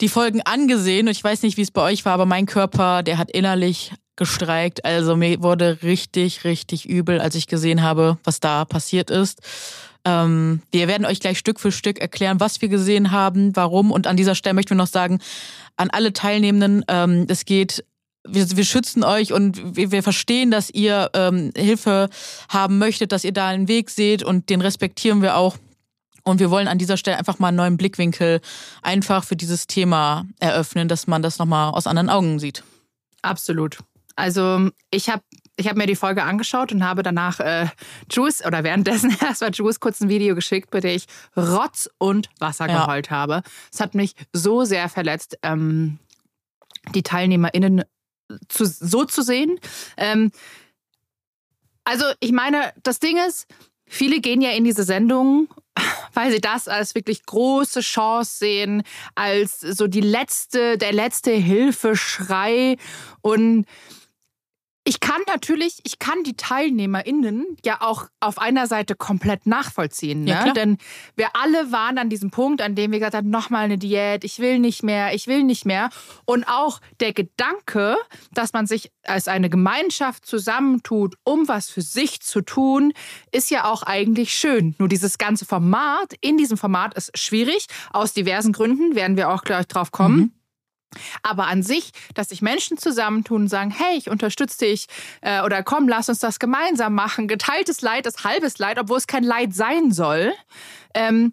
[0.00, 3.02] die Folgen angesehen und ich weiß nicht, wie es bei euch war, aber mein Körper,
[3.02, 4.84] der hat innerlich gestreikt.
[4.84, 9.40] Also mir wurde richtig, richtig übel, als ich gesehen habe, was da passiert ist.
[10.04, 13.90] Ähm, wir werden euch gleich Stück für Stück erklären, was wir gesehen haben, warum.
[13.90, 15.20] Und an dieser Stelle möchten wir noch sagen,
[15.76, 17.82] an alle Teilnehmenden, ähm, es geht
[18.28, 22.10] wir, wir schützen euch und wir, wir verstehen, dass ihr ähm, Hilfe
[22.50, 25.56] haben möchtet, dass ihr da einen Weg seht und den respektieren wir auch.
[26.24, 28.42] Und wir wollen an dieser Stelle einfach mal einen neuen Blickwinkel
[28.82, 32.62] einfach für dieses Thema eröffnen, dass man das nochmal aus anderen Augen sieht.
[33.22, 33.78] Absolut.
[34.20, 35.22] Also ich habe
[35.56, 37.66] ich hab mir die Folge angeschaut und habe danach äh,
[38.10, 41.06] Juice oder währenddessen erstmal Juice kurz ein Video geschickt, bei dem ich
[41.36, 42.86] Rotz und Wasser ja.
[42.86, 43.42] geheult habe.
[43.72, 45.98] Es hat mich so sehr verletzt, ähm,
[46.94, 47.84] die TeilnehmerInnen
[48.48, 49.58] zu, so zu sehen.
[49.96, 50.32] Ähm,
[51.84, 53.46] also ich meine, das Ding ist,
[53.86, 55.48] viele gehen ja in diese Sendung
[56.14, 58.82] weil sie das als wirklich große Chance sehen,
[59.14, 62.76] als so die letzte, der letzte Hilfeschrei
[63.22, 63.66] und
[64.90, 70.24] ich kann natürlich, ich kann die TeilnehmerInnen ja auch auf einer Seite komplett nachvollziehen.
[70.24, 70.30] Ne?
[70.32, 70.78] Ja, Denn
[71.14, 74.40] wir alle waren an diesem Punkt, an dem wir gesagt haben, nochmal eine Diät, ich
[74.40, 75.90] will nicht mehr, ich will nicht mehr.
[76.24, 77.98] Und auch der Gedanke,
[78.32, 82.92] dass man sich als eine Gemeinschaft zusammentut, um was für sich zu tun,
[83.30, 84.74] ist ja auch eigentlich schön.
[84.78, 89.42] Nur dieses ganze Format, in diesem Format ist schwierig, aus diversen Gründen, werden wir auch
[89.42, 90.16] gleich drauf kommen.
[90.16, 90.39] Mhm.
[91.22, 94.86] Aber an sich, dass sich Menschen zusammentun und sagen, hey, ich unterstütze dich
[95.20, 97.28] äh, oder komm, lass uns das gemeinsam machen.
[97.28, 100.32] Geteiltes Leid ist halbes Leid, obwohl es kein Leid sein soll,
[100.94, 101.32] ähm,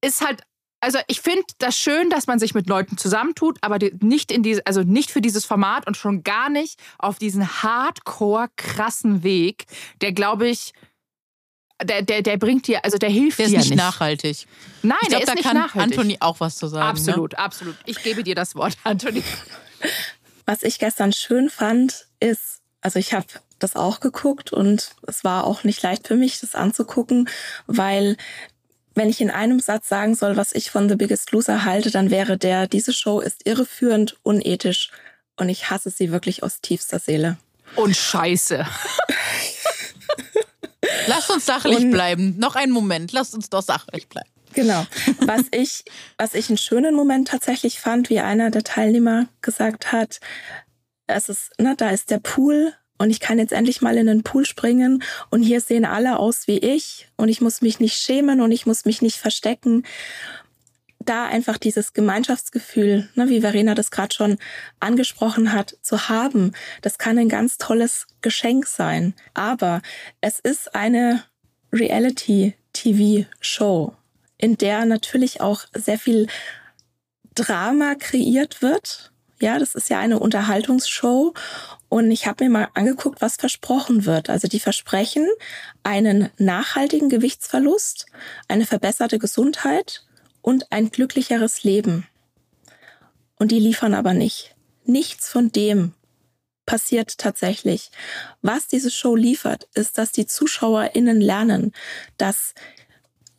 [0.00, 0.42] ist halt
[0.82, 4.66] also ich finde das schön, dass man sich mit Leuten zusammentut, aber nicht in diese,
[4.66, 9.66] also nicht für dieses Format und schon gar nicht auf diesen hardcore krassen Weg,
[10.00, 10.72] der glaube ich
[11.84, 13.76] der, der, der bringt dir, also der hilft der dir ist nicht.
[13.76, 14.46] nachhaltig.
[14.82, 15.98] Nein, ich glaub, der ist da nicht kann nachhaltig.
[15.98, 16.88] Anthony auch was zu sagen.
[16.88, 17.38] Absolut, ne?
[17.38, 17.76] absolut.
[17.86, 19.22] Ich gebe dir das Wort, Anthony.
[20.46, 23.26] Was ich gestern schön fand, ist, also ich habe
[23.58, 27.28] das auch geguckt und es war auch nicht leicht für mich, das anzugucken,
[27.66, 28.16] weil
[28.94, 32.10] wenn ich in einem Satz sagen soll, was ich von The Biggest Loser halte, dann
[32.10, 34.90] wäre der, diese Show ist irreführend, unethisch
[35.36, 37.38] und ich hasse sie wirklich aus tiefster Seele.
[37.76, 38.66] Und scheiße.
[41.06, 42.38] Lass uns sachlich und, bleiben.
[42.38, 43.12] Noch einen Moment.
[43.12, 44.28] Lass uns doch sachlich bleiben.
[44.54, 44.86] Genau.
[45.20, 45.84] Was ich,
[46.18, 50.20] was ich einen schönen Moment tatsächlich fand, wie einer der Teilnehmer gesagt hat,
[51.06, 54.22] es ist, na, da ist der Pool und ich kann jetzt endlich mal in den
[54.22, 58.40] Pool springen und hier sehen alle aus wie ich und ich muss mich nicht schämen
[58.40, 59.84] und ich muss mich nicht verstecken
[61.04, 64.38] da einfach dieses Gemeinschaftsgefühl, ne, wie Verena das gerade schon
[64.80, 69.14] angesprochen hat, zu haben, das kann ein ganz tolles Geschenk sein.
[69.34, 69.82] Aber
[70.20, 71.24] es ist eine
[71.72, 73.94] Reality-TV-Show,
[74.38, 76.28] in der natürlich auch sehr viel
[77.34, 79.12] Drama kreiert wird.
[79.40, 81.34] Ja, das ist ja eine Unterhaltungsshow
[81.88, 84.30] Und ich habe mir mal angeguckt, was versprochen wird.
[84.30, 85.26] Also die versprechen
[85.82, 88.06] einen nachhaltigen Gewichtsverlust,
[88.46, 90.04] eine verbesserte Gesundheit
[90.42, 92.06] und ein glücklicheres Leben.
[93.36, 94.54] Und die liefern aber nicht.
[94.84, 95.94] Nichts von dem
[96.66, 97.90] passiert tatsächlich.
[98.40, 101.72] Was diese Show liefert, ist, dass die ZuschauerInnen lernen,
[102.18, 102.54] dass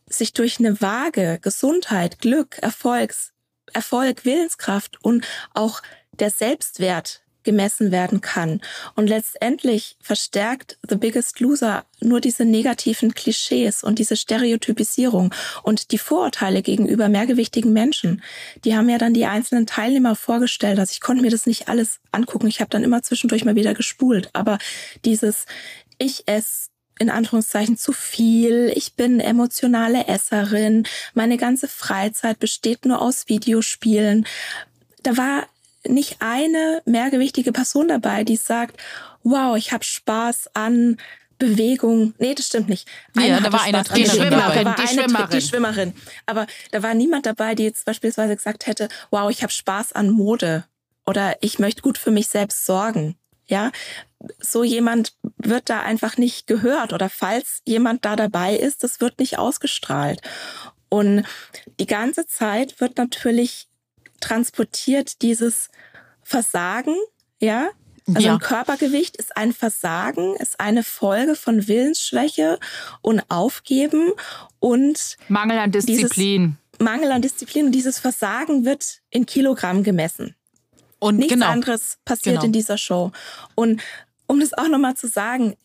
[0.08, 3.34] sich durch eine Waage Gesundheit, Glück, Erfolgs,
[3.74, 8.62] Erfolg, Willenskraft und auch der Selbstwert gemessen werden kann.
[8.96, 15.98] Und letztendlich verstärkt The Biggest Loser nur diese negativen Klischees und diese Stereotypisierung und die
[15.98, 18.22] Vorurteile gegenüber mehrgewichtigen Menschen.
[18.66, 20.80] Die haben ja dann die einzelnen Teilnehmer vorgestellt.
[20.80, 22.48] Also ich konnte mir das nicht alles angucken.
[22.48, 24.30] Ich habe dann immer zwischendurch mal wieder gespult.
[24.34, 24.58] Aber
[25.06, 25.46] dieses
[25.98, 33.02] Ich esse in Anführungszeichen zu viel, ich bin emotionale Esserin, meine ganze Freizeit besteht nur
[33.02, 34.28] aus Videospielen.
[35.02, 35.48] Da war
[35.88, 38.78] nicht eine mehrgewichtige Person dabei, die sagt,
[39.24, 40.98] wow, ich habe Spaß an
[41.40, 42.14] Bewegung.
[42.20, 42.88] Nee, das stimmt nicht.
[43.16, 44.76] Eine ja, da war eine die Schwimmerin, dabei.
[44.82, 45.30] die, Schwimmerin.
[45.30, 45.94] die Schwimmerin.
[46.26, 50.10] Aber da war niemand dabei, die jetzt beispielsweise gesagt hätte, wow, ich habe Spaß an
[50.10, 50.66] Mode
[51.06, 53.18] oder ich möchte gut für mich selbst sorgen.
[53.46, 53.72] Ja,
[54.40, 59.20] so jemand wird da einfach nicht gehört oder falls jemand da dabei ist, das wird
[59.20, 60.22] nicht ausgestrahlt.
[60.88, 61.26] Und
[61.80, 63.68] die ganze Zeit wird natürlich
[64.24, 65.70] transportiert dieses
[66.24, 66.96] Versagen,
[67.40, 67.70] ja,
[68.08, 68.34] also ja.
[68.34, 72.60] ein Körpergewicht ist ein Versagen, ist eine Folge von Willensschwäche
[73.02, 74.12] und Aufgeben
[74.60, 76.58] und Mangel an Disziplin.
[76.80, 80.36] Mangel an Disziplin und dieses Versagen wird in Kilogramm gemessen.
[81.00, 81.48] Und nichts genau.
[81.48, 82.46] anderes passiert genau.
[82.46, 83.12] in dieser Show.
[83.56, 83.82] Und
[84.28, 85.56] um das auch nochmal zu sagen,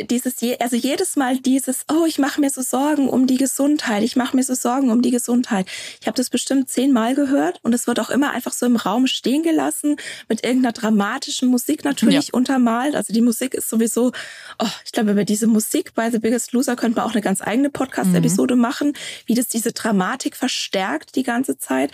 [0.00, 4.16] dieses, also jedes Mal dieses, oh, ich mache mir so Sorgen um die Gesundheit, ich
[4.16, 5.66] mache mir so Sorgen um die Gesundheit.
[6.00, 9.06] Ich habe das bestimmt zehnmal gehört und es wird auch immer einfach so im Raum
[9.06, 9.96] stehen gelassen,
[10.28, 12.32] mit irgendeiner dramatischen Musik natürlich ja.
[12.32, 12.94] untermalt.
[12.94, 14.12] Also die Musik ist sowieso,
[14.58, 17.42] oh, ich glaube, über diese Musik bei The Biggest Loser könnte man auch eine ganz
[17.42, 18.60] eigene Podcast-Episode mhm.
[18.60, 18.92] machen,
[19.26, 21.92] wie das diese Dramatik verstärkt die ganze Zeit.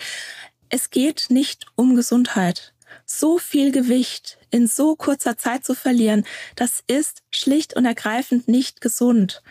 [0.69, 2.73] Es geht nicht um Gesundheit
[3.07, 8.81] so viel Gewicht in so kurzer Zeit zu verlieren, das ist schlicht und ergreifend nicht
[8.81, 9.41] gesund.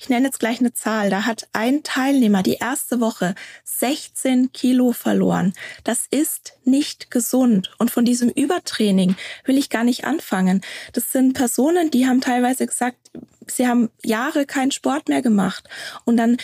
[0.00, 1.10] Ich nenne jetzt gleich eine Zahl.
[1.10, 5.52] Da hat ein Teilnehmer die erste Woche 16 Kilo verloren.
[5.84, 7.70] Das ist nicht gesund.
[7.78, 10.60] Und von diesem Übertraining will ich gar nicht anfangen.
[10.92, 12.98] Das sind Personen, die haben teilweise gesagt,
[13.46, 15.68] sie haben Jahre keinen Sport mehr gemacht.
[16.04, 16.36] Und dann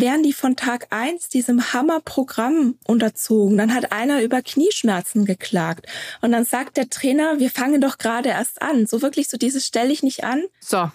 [0.00, 3.58] werden die von Tag eins diesem Hammerprogramm unterzogen.
[3.58, 5.86] Dann hat einer über Knieschmerzen geklagt.
[6.20, 8.86] Und dann sagt der Trainer, wir fangen doch gerade erst an.
[8.86, 10.44] So wirklich so dieses stelle ich nicht an.
[10.60, 10.90] So,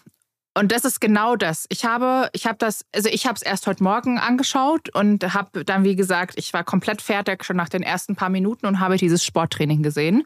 [0.55, 1.65] und das ist genau das.
[1.69, 5.65] Ich habe, ich habe das, also ich habe es erst heute Morgen angeschaut und habe
[5.65, 8.97] dann, wie gesagt, ich war komplett fertig schon nach den ersten paar Minuten und habe
[8.97, 10.23] dieses Sporttraining gesehen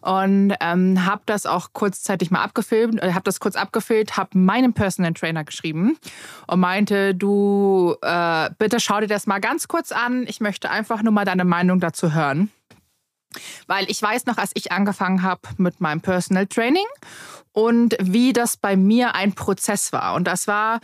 [0.00, 4.72] und ähm, habe das auch kurzzeitig mal abgefilmt, äh, habe das kurz abgefilmt, habe meinem
[4.72, 5.96] Personal Trainer geschrieben
[6.48, 10.24] und meinte, du äh, bitte schau dir das mal ganz kurz an.
[10.26, 12.50] Ich möchte einfach nur mal deine Meinung dazu hören.
[13.66, 16.86] Weil ich weiß noch, als ich angefangen habe mit meinem Personal Training
[17.52, 20.14] und wie das bei mir ein Prozess war.
[20.14, 20.80] Und das war,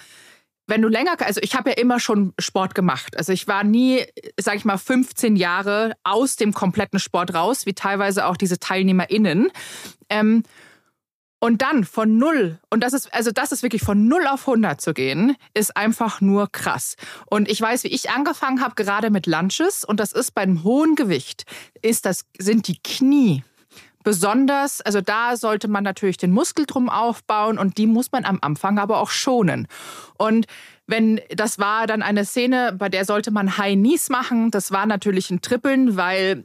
[0.66, 3.16] wenn du länger, also ich habe ja immer schon Sport gemacht.
[3.16, 4.04] Also ich war nie,
[4.38, 9.50] sag ich mal, 15 Jahre aus dem kompletten Sport raus, wie teilweise auch diese TeilnehmerInnen.
[10.08, 10.42] Ähm,
[11.40, 14.80] und dann von null, und das ist, also das ist wirklich von null auf 100
[14.80, 16.96] zu gehen, ist einfach nur krass.
[17.26, 20.94] Und ich weiß, wie ich angefangen habe, gerade mit Lunches, und das ist beim hohen
[20.94, 21.44] Gewicht,
[21.82, 23.42] ist das, sind die Knie
[24.04, 28.38] besonders, also da sollte man natürlich den Muskel drum aufbauen und die muss man am
[28.42, 29.66] Anfang aber auch schonen.
[30.18, 30.46] Und
[30.86, 34.50] wenn das war dann eine Szene, bei der sollte man High Knees machen.
[34.50, 36.44] Das war natürlich ein Trippeln, weil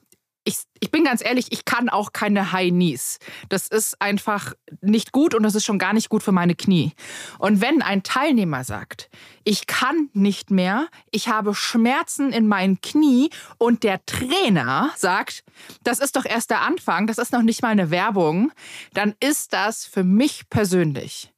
[0.49, 3.19] ich, ich bin ganz ehrlich, ich kann auch keine High Knees.
[3.49, 6.93] Das ist einfach nicht gut und das ist schon gar nicht gut für meine Knie.
[7.37, 9.09] Und wenn ein Teilnehmer sagt,
[9.43, 15.43] ich kann nicht mehr, ich habe Schmerzen in meinen Knie und der Trainer sagt,
[15.83, 18.51] das ist doch erst der Anfang, das ist noch nicht mal eine Werbung,
[18.93, 21.31] dann ist das für mich persönlich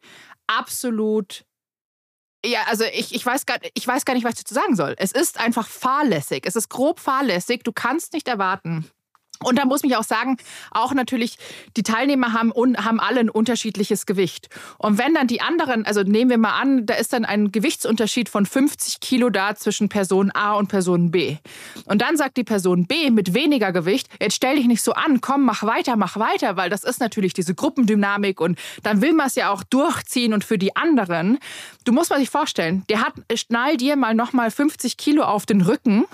[0.48, 1.46] absolut
[2.44, 4.96] ja, also ich, ich, weiß gar, ich weiß gar nicht, was ich dazu sagen soll.
[4.98, 6.44] Es ist einfach fahrlässig.
[6.48, 7.62] Es ist grob fahrlässig.
[7.64, 8.90] Du kannst nicht erwarten,
[9.44, 10.38] und da muss ich auch sagen,
[10.72, 11.38] auch natürlich,
[11.78, 14.50] die Teilnehmer haben, haben alle ein unterschiedliches Gewicht.
[14.78, 18.30] Und wenn dann die anderen, also nehmen wir mal an, da ist dann ein Gewichtsunterschied
[18.30, 21.38] von 50 Kilo da zwischen Person A und Person B.
[21.86, 25.22] Und dann sagt die Person B mit weniger Gewicht, jetzt stell dich nicht so an,
[25.22, 29.28] komm, mach weiter, mach weiter, weil das ist natürlich diese Gruppendynamik und dann will man
[29.28, 31.40] es ja auch durchziehen und für die anderen.
[31.84, 35.62] Du musst mal sich vorstellen, der hat, schnall dir mal nochmal 50 Kilo auf den
[35.62, 36.06] Rücken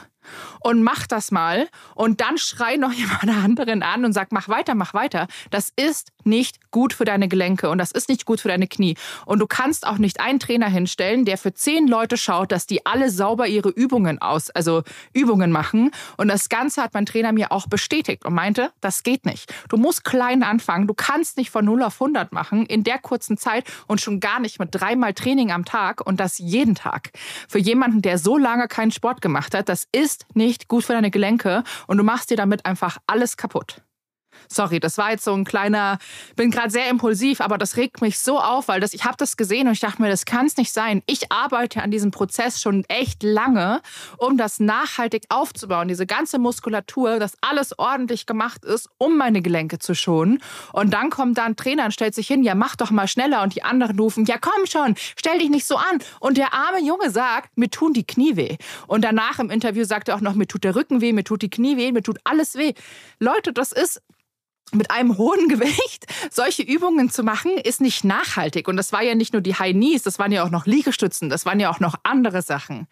[0.60, 4.76] und mach das mal und dann schrei noch jemand anderen an und sag, mach weiter,
[4.76, 5.28] mach weiter.
[5.50, 8.96] Das ist nicht gut für deine Gelenke und das ist nicht gut für deine Knie.
[9.26, 12.86] Und du kannst auch nicht einen Trainer hinstellen, der für zehn Leute schaut, dass die
[12.86, 15.92] alle sauber ihre Übungen aus, also Übungen machen.
[16.18, 19.54] Und das Ganze hat mein Trainer mir auch bestätigt und meinte, das geht nicht.
[19.70, 20.88] Du musst klein anfangen.
[20.88, 24.40] Du kannst nicht von 0 auf 100 machen in der kurzen Zeit und schon gar
[24.40, 27.12] nicht mit dreimal Training am Tag und das jeden Tag.
[27.48, 31.12] Für jemanden, der so lange keinen Sport gemacht hat, das ist nicht gut für deine
[31.12, 33.82] Gelenke und du machst dir damit einfach alles kaputt.
[34.49, 35.99] Sorry, das war jetzt so ein kleiner,
[36.36, 39.38] bin gerade sehr impulsiv, aber das regt mich so auf, weil das, ich habe das
[39.38, 41.03] gesehen und ich dachte mir, das kann es nicht sein.
[41.05, 43.81] Ich arbeite an diesem Prozess schon echt lange,
[44.17, 49.79] um das nachhaltig aufzubauen, diese ganze Muskulatur, dass alles ordentlich gemacht ist, um meine Gelenke
[49.79, 50.39] zu schonen.
[50.73, 53.43] Und dann kommt da ein Trainer und stellt sich hin, ja mach doch mal schneller
[53.43, 55.99] und die anderen rufen, ja komm schon, stell dich nicht so an.
[56.19, 58.57] Und der arme Junge sagt, mir tun die Knie weh.
[58.88, 61.41] Und danach im Interview sagt er auch noch, mir tut der Rücken weh, mir tut
[61.41, 62.73] die Knie weh, mir tut alles weh.
[63.19, 64.01] Leute, das ist
[64.73, 68.67] mit einem hohen Gewicht solche Übungen zu machen, ist nicht nachhaltig.
[68.67, 71.30] Und das war ja nicht nur die High Knees, das waren ja auch noch Liegestützen,
[71.30, 72.88] das waren ja auch noch andere Sachen.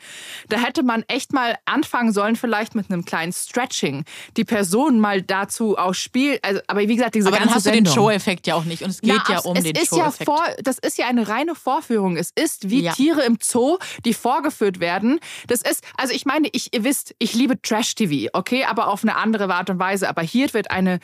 [0.50, 4.06] Da hätte man echt mal anfangen sollen, vielleicht mit einem kleinen Stretching,
[4.38, 6.44] die Person mal dazu auch spielt.
[6.44, 7.84] Also, aber wie gesagt, diese aber ganze dann hast Sendung.
[7.84, 8.82] du den Show-Effekt ja auch nicht.
[8.84, 10.26] Und es geht Na, ja um es den ja Show-Effekt.
[10.26, 12.16] vor, Das ist ja eine reine Vorführung.
[12.18, 12.94] Es ist wie Ja.
[12.94, 15.20] Tiere im Zoo, die vorgeführt werden.
[15.48, 19.16] Das ist, also ich meine, ich, ihr wisst, ich liebe Trash-TV, okay, aber auf eine
[19.18, 20.08] andere Art und Weise.
[20.08, 21.00] Aber hier wird eine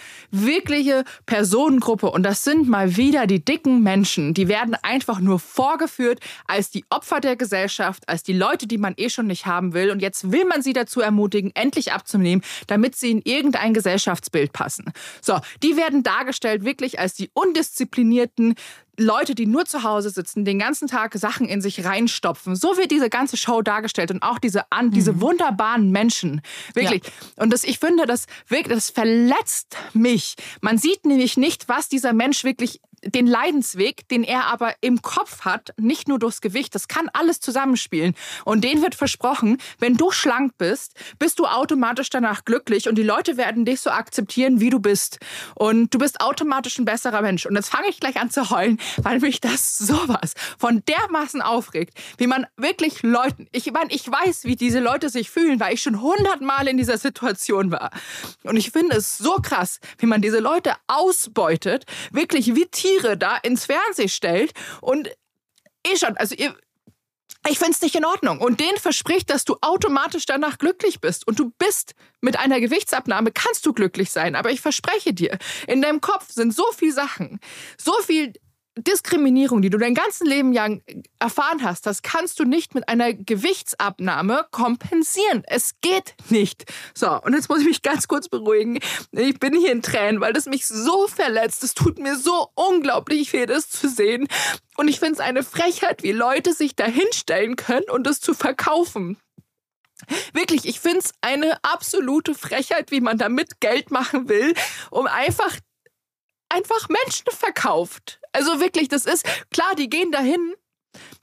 [0.62, 4.36] wirkliche Personengruppe und das sind mal wieder die dicken Menschen.
[4.36, 8.94] Die werden einfach nur vorgeführt als die Opfer der Gesellschaft, als die Leute, die man
[8.98, 9.90] eh schon nicht haben will.
[9.90, 14.94] Und jetzt will man sie dazu ermutigen, endlich abzunehmen, damit sie in irgendein Gesellschaftsbild passen.
[15.20, 18.54] So, die werden dargestellt wirklich als die undisziplinierten,
[18.98, 22.56] Leute, die nur zu Hause sitzen, den ganzen Tag Sachen in sich reinstopfen.
[22.56, 26.42] So wird diese ganze Show dargestellt und auch diese, an, diese wunderbaren Menschen.
[26.74, 27.02] Wirklich.
[27.38, 30.36] Und das, ich finde, das wirklich, das verletzt mich.
[30.62, 35.42] Man sieht nämlich nicht, was dieser Mensch wirklich den Leidensweg, den er aber im Kopf
[35.42, 38.16] hat, nicht nur durchs Gewicht, das kann alles zusammenspielen.
[38.46, 43.04] Und den wird versprochen, wenn du schlank bist, bist du automatisch danach glücklich und die
[43.04, 45.20] Leute werden dich so akzeptieren, wie du bist.
[45.56, 47.46] Und du bist automatisch ein besserer Mensch.
[47.46, 51.98] Und jetzt fange ich gleich an zu heulen, weil mich das sowas von dermaßen aufregt,
[52.18, 55.82] wie man wirklich Leuten, ich meine, ich weiß, wie diese Leute sich fühlen, weil ich
[55.82, 57.92] schon hundertmal in dieser Situation war.
[58.44, 63.38] Und ich finde es so krass, wie man diese Leute ausbeutet, wirklich wie Tiere da
[63.38, 65.10] ins Fernsehen stellt und
[65.86, 66.56] eh schon, also ihr,
[67.50, 68.40] ich finde es nicht in Ordnung.
[68.40, 71.28] Und denen verspricht, dass du automatisch danach glücklich bist.
[71.28, 74.36] Und du bist mit einer Gewichtsabnahme, kannst du glücklich sein.
[74.36, 77.40] Aber ich verspreche dir, in deinem Kopf sind so viele Sachen,
[77.78, 78.34] so viel
[78.78, 80.82] Diskriminierung, die du dein ganzes Leben lang
[81.20, 85.44] erfahren hast, das kannst du nicht mit einer Gewichtsabnahme kompensieren.
[85.46, 86.72] Es geht nicht.
[86.94, 88.80] So, und jetzt muss ich mich ganz kurz beruhigen.
[89.12, 91.64] Ich bin hier in Tränen, weil das mich so verletzt.
[91.64, 94.28] Es tut mir so unglaublich weh, das zu sehen.
[94.78, 98.34] Und ich finde es eine Frechheit, wie Leute sich da hinstellen können und das zu
[98.34, 99.18] verkaufen.
[100.34, 104.54] Wirklich, ich finde es eine absolute Frechheit, wie man damit Geld machen will,
[104.90, 105.58] um einfach
[106.50, 108.21] einfach Menschen verkauft.
[108.32, 110.54] Also wirklich, das ist klar, die gehen dahin.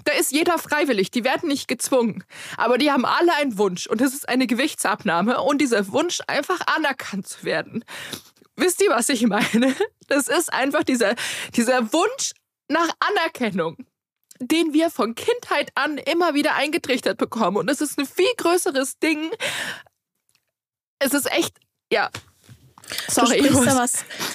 [0.05, 2.25] Da ist jeder freiwillig, die werden nicht gezwungen.
[2.57, 6.61] Aber die haben alle einen Wunsch und das ist eine Gewichtsabnahme und dieser Wunsch, einfach
[6.67, 7.85] anerkannt zu werden.
[8.57, 9.75] Wisst ihr, was ich meine?
[10.09, 11.15] Das ist einfach dieser,
[11.55, 12.33] dieser Wunsch
[12.69, 13.77] nach Anerkennung,
[14.41, 17.59] den wir von Kindheit an immer wieder eingetrichtert bekommen.
[17.59, 19.31] Und das ist ein viel größeres Ding.
[20.99, 21.59] Es ist echt,
[21.93, 22.11] ja,
[23.09, 23.93] Sorry, du, ich sprichst da was,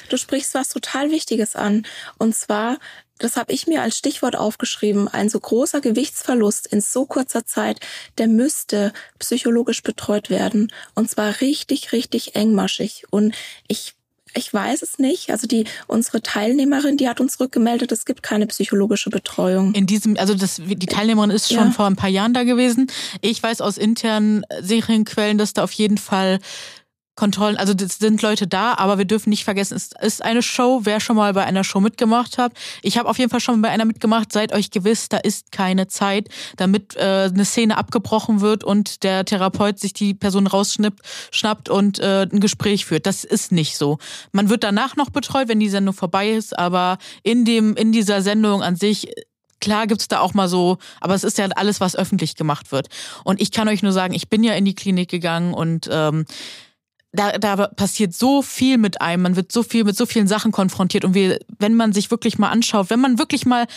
[0.09, 1.85] du sprichst was total Wichtiges an.
[2.17, 2.77] Und zwar,
[3.19, 7.79] das habe ich mir als Stichwort aufgeschrieben, ein so großer Gewichtsverlust in so kurzer Zeit,
[8.17, 10.71] der müsste psychologisch betreut werden.
[10.95, 13.05] Und zwar richtig, richtig engmaschig.
[13.09, 13.35] Und
[13.67, 13.95] ich
[14.35, 15.29] ich weiß es nicht.
[15.29, 19.75] Also die unsere Teilnehmerin, die hat uns rückgemeldet, es gibt keine psychologische Betreuung.
[19.75, 21.71] in diesem, also das, die Teilnehmerin ist schon Ja.
[21.71, 22.87] vor ein paar Jahren da gewesen.
[23.21, 26.39] Ich weiß aus internen Serienquellen, dass da auf jeden Fall
[27.15, 30.81] Kontrollen, also sind Leute da, aber wir dürfen nicht vergessen, es ist eine Show.
[30.83, 33.69] Wer schon mal bei einer Show mitgemacht hat, ich habe auf jeden Fall schon bei
[33.69, 34.31] einer mitgemacht.
[34.31, 39.25] Seid euch gewiss, da ist keine Zeit, damit äh, eine Szene abgebrochen wird und der
[39.25, 43.05] Therapeut sich die Person rausschnappt schnappt und äh, ein Gespräch führt.
[43.05, 43.99] Das ist nicht so.
[44.31, 48.21] Man wird danach noch betreut, wenn die Sendung vorbei ist, aber in dem in dieser
[48.21, 49.07] Sendung an sich
[49.63, 52.89] Klar gibt's da auch mal so, aber es ist ja alles, was öffentlich gemacht wird.
[53.23, 56.25] Und ich kann euch nur sagen, ich bin ja in die Klinik gegangen und ähm,
[57.13, 60.51] da, da passiert so viel mit einem, man wird so viel mit so vielen Sachen
[60.51, 63.67] konfrontiert und wir, wenn man sich wirklich mal anschaut, wenn man wirklich mal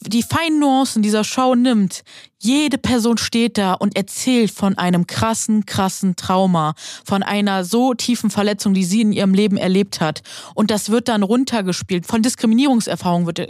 [0.00, 2.02] die feinen Nuancen dieser Show nimmt,
[2.40, 6.74] jede Person steht da und erzählt von einem krassen, krassen Trauma,
[7.04, 10.22] von einer so tiefen Verletzung, die sie in ihrem Leben erlebt hat.
[10.54, 12.06] Und das wird dann runtergespielt.
[12.06, 13.40] Von Diskriminierungserfahrungen wird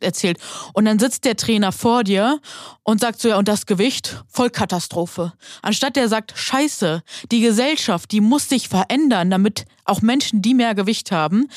[0.00, 0.38] erzählt.
[0.72, 2.40] Und dann sitzt der Trainer vor dir
[2.82, 4.24] und sagt so, ja, und das Gewicht?
[4.28, 5.34] Vollkatastrophe.
[5.60, 10.74] Anstatt der sagt, scheiße, die Gesellschaft, die muss sich verändern, damit auch Menschen, die mehr
[10.74, 11.48] Gewicht haben,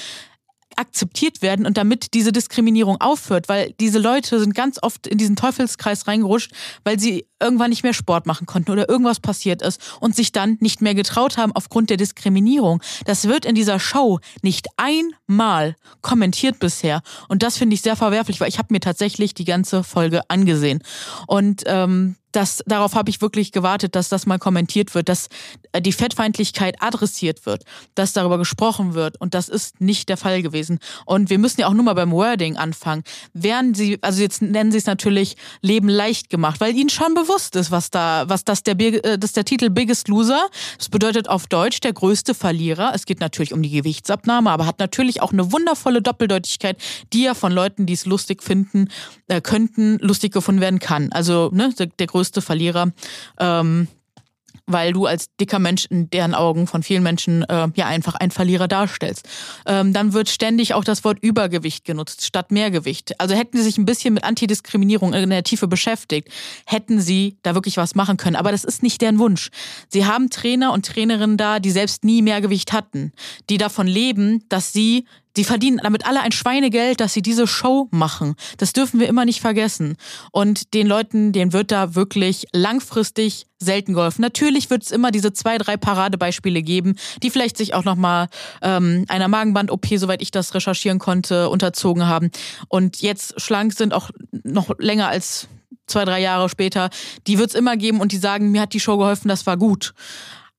[0.77, 5.35] akzeptiert werden und damit diese Diskriminierung aufhört, weil diese Leute sind ganz oft in diesen
[5.35, 6.51] Teufelskreis reingerutscht,
[6.83, 10.57] weil sie irgendwann nicht mehr Sport machen konnten oder irgendwas passiert ist und sich dann
[10.61, 12.81] nicht mehr getraut haben aufgrund der Diskriminierung.
[13.05, 18.39] Das wird in dieser Show nicht einmal kommentiert bisher und das finde ich sehr verwerflich,
[18.39, 20.81] weil ich habe mir tatsächlich die ganze Folge angesehen
[21.27, 25.29] und ähm, das, darauf habe ich wirklich gewartet, dass das mal kommentiert wird, dass
[25.71, 27.63] äh, die Fettfeindlichkeit adressiert wird,
[27.95, 29.21] dass darüber gesprochen wird.
[29.21, 30.79] Und das ist nicht der Fall gewesen.
[31.05, 33.03] Und wir müssen ja auch nur mal beim Wording anfangen.
[33.33, 37.55] Wären sie, also jetzt nennen sie es natürlich Leben leicht gemacht, weil ihnen schon bewusst
[37.55, 40.47] ist, was da, was das der, äh, das der Titel Biggest Loser.
[40.77, 42.91] Das bedeutet auf Deutsch der größte Verlierer.
[42.95, 46.77] Es geht natürlich um die Gewichtsabnahme, aber hat natürlich auch eine wundervolle Doppeldeutigkeit,
[47.13, 48.89] die ja von Leuten, die es lustig finden,
[49.27, 51.11] äh, könnten, lustig gefunden werden kann.
[51.11, 52.91] Also ne, der, der größte größte Verlierer.
[53.39, 53.87] Ähm,
[54.65, 58.31] weil du als dicker Mensch in deren Augen von vielen Menschen äh, ja einfach ein
[58.31, 59.27] Verlierer darstellst.
[59.65, 63.19] Ähm, dann wird ständig auch das Wort Übergewicht genutzt statt Mehrgewicht.
[63.19, 66.29] Also hätten sie sich ein bisschen mit Antidiskriminierung in der Tiefe beschäftigt,
[66.65, 68.37] hätten sie da wirklich was machen können.
[68.37, 69.49] Aber das ist nicht deren Wunsch.
[69.89, 73.11] Sie haben Trainer und Trainerinnen da, die selbst nie Mehrgewicht hatten,
[73.49, 75.05] die davon leben, dass sie
[75.35, 78.35] Sie verdienen damit alle ein Schweinegeld, dass sie diese Show machen.
[78.57, 79.97] Das dürfen wir immer nicht vergessen.
[80.31, 84.21] Und den Leuten, denen wird da wirklich langfristig selten geholfen.
[84.21, 88.27] Natürlich wird es immer diese zwei, drei Paradebeispiele geben, die vielleicht sich auch nochmal
[88.61, 92.29] ähm, einer Magenband-OP, soweit ich das recherchieren konnte, unterzogen haben.
[92.67, 94.11] Und jetzt schlank sind auch
[94.43, 95.47] noch länger als
[95.87, 96.89] zwei, drei Jahre später.
[97.27, 99.57] Die wird es immer geben und die sagen, mir hat die Show geholfen, das war
[99.57, 99.93] gut.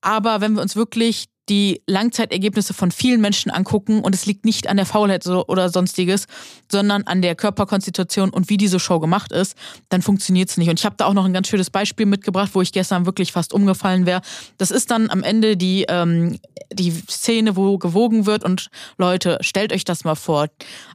[0.01, 4.67] Aber wenn wir uns wirklich die Langzeitergebnisse von vielen Menschen angucken und es liegt nicht
[4.67, 6.25] an der Faulheit oder sonstiges,
[6.71, 9.55] sondern an der Körperkonstitution und wie diese Show gemacht ist,
[9.89, 10.69] dann funktioniert es nicht.
[10.69, 13.31] Und ich habe da auch noch ein ganz schönes Beispiel mitgebracht, wo ich gestern wirklich
[13.31, 14.21] fast umgefallen wäre.
[14.57, 16.39] Das ist dann am Ende die, ähm,
[16.73, 20.47] die Szene, wo gewogen wird und Leute, stellt euch das mal vor.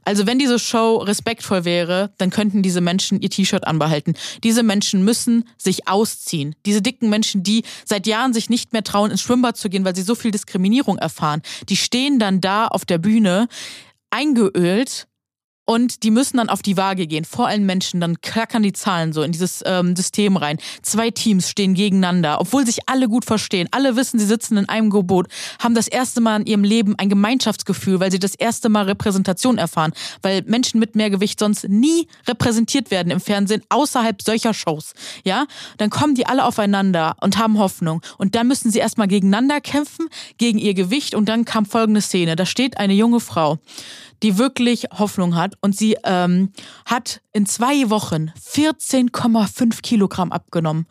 [0.03, 4.15] Also wenn diese Show respektvoll wäre, dann könnten diese Menschen ihr T-Shirt anbehalten.
[4.43, 6.55] Diese Menschen müssen sich ausziehen.
[6.65, 9.95] Diese dicken Menschen, die seit Jahren sich nicht mehr trauen, ins Schwimmbad zu gehen, weil
[9.95, 11.41] sie so viel Diskriminierung erfahren.
[11.69, 13.47] Die stehen dann da auf der Bühne
[14.09, 15.07] eingeölt
[15.65, 19.13] und die müssen dann auf die Waage gehen, vor allen Menschen, dann klackern die Zahlen
[19.13, 20.57] so in dieses ähm, System rein.
[20.81, 23.67] Zwei Teams stehen gegeneinander, obwohl sich alle gut verstehen.
[23.71, 25.27] Alle wissen, sie sitzen in einem Gebot,
[25.59, 29.57] haben das erste Mal in ihrem Leben ein Gemeinschaftsgefühl, weil sie das erste Mal Repräsentation
[29.57, 34.93] erfahren, weil Menschen mit mehr Gewicht sonst nie repräsentiert werden im Fernsehen, außerhalb solcher Shows.
[35.23, 35.45] Ja,
[35.77, 38.01] dann kommen die alle aufeinander und haben Hoffnung.
[38.17, 40.07] Und dann müssen sie erstmal gegeneinander kämpfen,
[40.37, 41.15] gegen ihr Gewicht.
[41.15, 42.35] Und dann kam folgende Szene.
[42.35, 43.59] Da steht eine junge Frau
[44.23, 45.55] die wirklich Hoffnung hat.
[45.61, 46.51] Und sie ähm,
[46.85, 50.85] hat in zwei Wochen 14,5 Kilogramm abgenommen.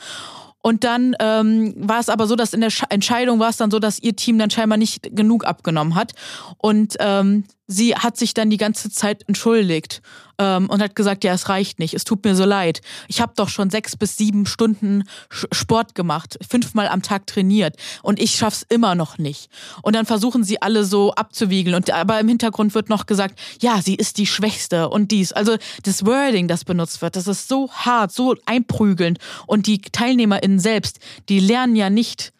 [0.62, 3.78] Und dann ähm, war es aber so, dass in der Entscheidung war es dann so,
[3.78, 6.12] dass ihr Team dann scheinbar nicht genug abgenommen hat.
[6.58, 10.02] Und ähm, sie hat sich dann die ganze Zeit entschuldigt
[10.38, 12.80] ähm, und hat gesagt, ja, es reicht nicht, es tut mir so leid.
[13.06, 18.20] Ich habe doch schon sechs bis sieben Stunden Sport gemacht, fünfmal am Tag trainiert und
[18.20, 19.50] ich schaff's immer noch nicht.
[19.82, 23.80] Und dann versuchen sie alle so abzuwiegeln und aber im Hintergrund wird noch gesagt, ja,
[23.82, 25.32] sie ist die Schwächste und dies.
[25.32, 30.58] Also das Wording, das benutzt wird, das ist so hart, so einprügelnd und die TeilnehmerInnen
[30.58, 30.98] selbst,
[31.28, 32.32] die lernen ja nicht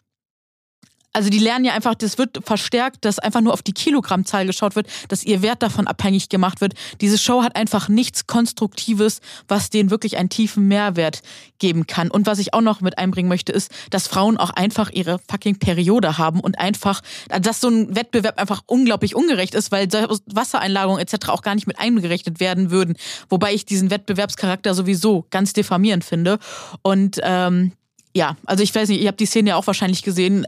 [1.13, 4.75] also die lernen ja einfach, das wird verstärkt, dass einfach nur auf die Kilogrammzahl geschaut
[4.75, 6.73] wird, dass ihr Wert davon abhängig gemacht wird.
[7.01, 11.21] Diese Show hat einfach nichts Konstruktives, was denen wirklich einen tiefen Mehrwert
[11.59, 12.09] geben kann.
[12.09, 15.59] Und was ich auch noch mit einbringen möchte, ist, dass Frauen auch einfach ihre fucking
[15.59, 17.01] Periode haben und einfach,
[17.41, 21.29] dass so ein Wettbewerb einfach unglaublich ungerecht ist, weil Wassereinlagerungen etc.
[21.29, 22.95] auch gar nicht mit eingerechnet werden würden.
[23.29, 26.39] Wobei ich diesen Wettbewerbscharakter sowieso ganz diffamierend finde.
[26.81, 27.73] Und ähm,
[28.13, 30.45] ja, also ich weiß nicht, ihr habt die Szene ja auch wahrscheinlich gesehen.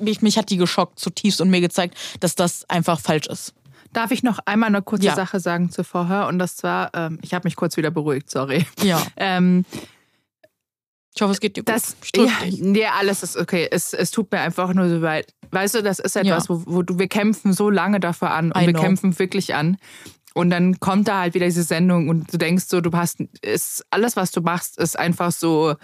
[0.00, 3.54] Mich, mich hat die geschockt zutiefst und mir gezeigt, dass das einfach falsch ist.
[3.92, 5.14] Darf ich noch einmal eine kurze ja.
[5.14, 6.26] Sache sagen zu vorher?
[6.26, 8.66] Und das zwar, ähm, ich habe mich kurz wieder beruhigt, sorry.
[8.82, 9.00] Ja.
[9.16, 9.64] ähm,
[11.14, 11.74] ich hoffe, es geht dir gut.
[11.74, 12.30] Das, ja,
[12.60, 13.66] nee, alles ist okay.
[13.70, 15.34] Es, es tut mir einfach nur so weit.
[15.50, 16.54] Weißt du, das ist etwas, ja.
[16.54, 18.82] wo, wo du, wir kämpfen so lange dafür an und I wir know.
[18.82, 19.78] kämpfen wirklich an.
[20.34, 23.84] Und dann kommt da halt wieder diese Sendung und du denkst so, du hast, ist,
[23.90, 25.74] alles, was du machst, ist einfach so,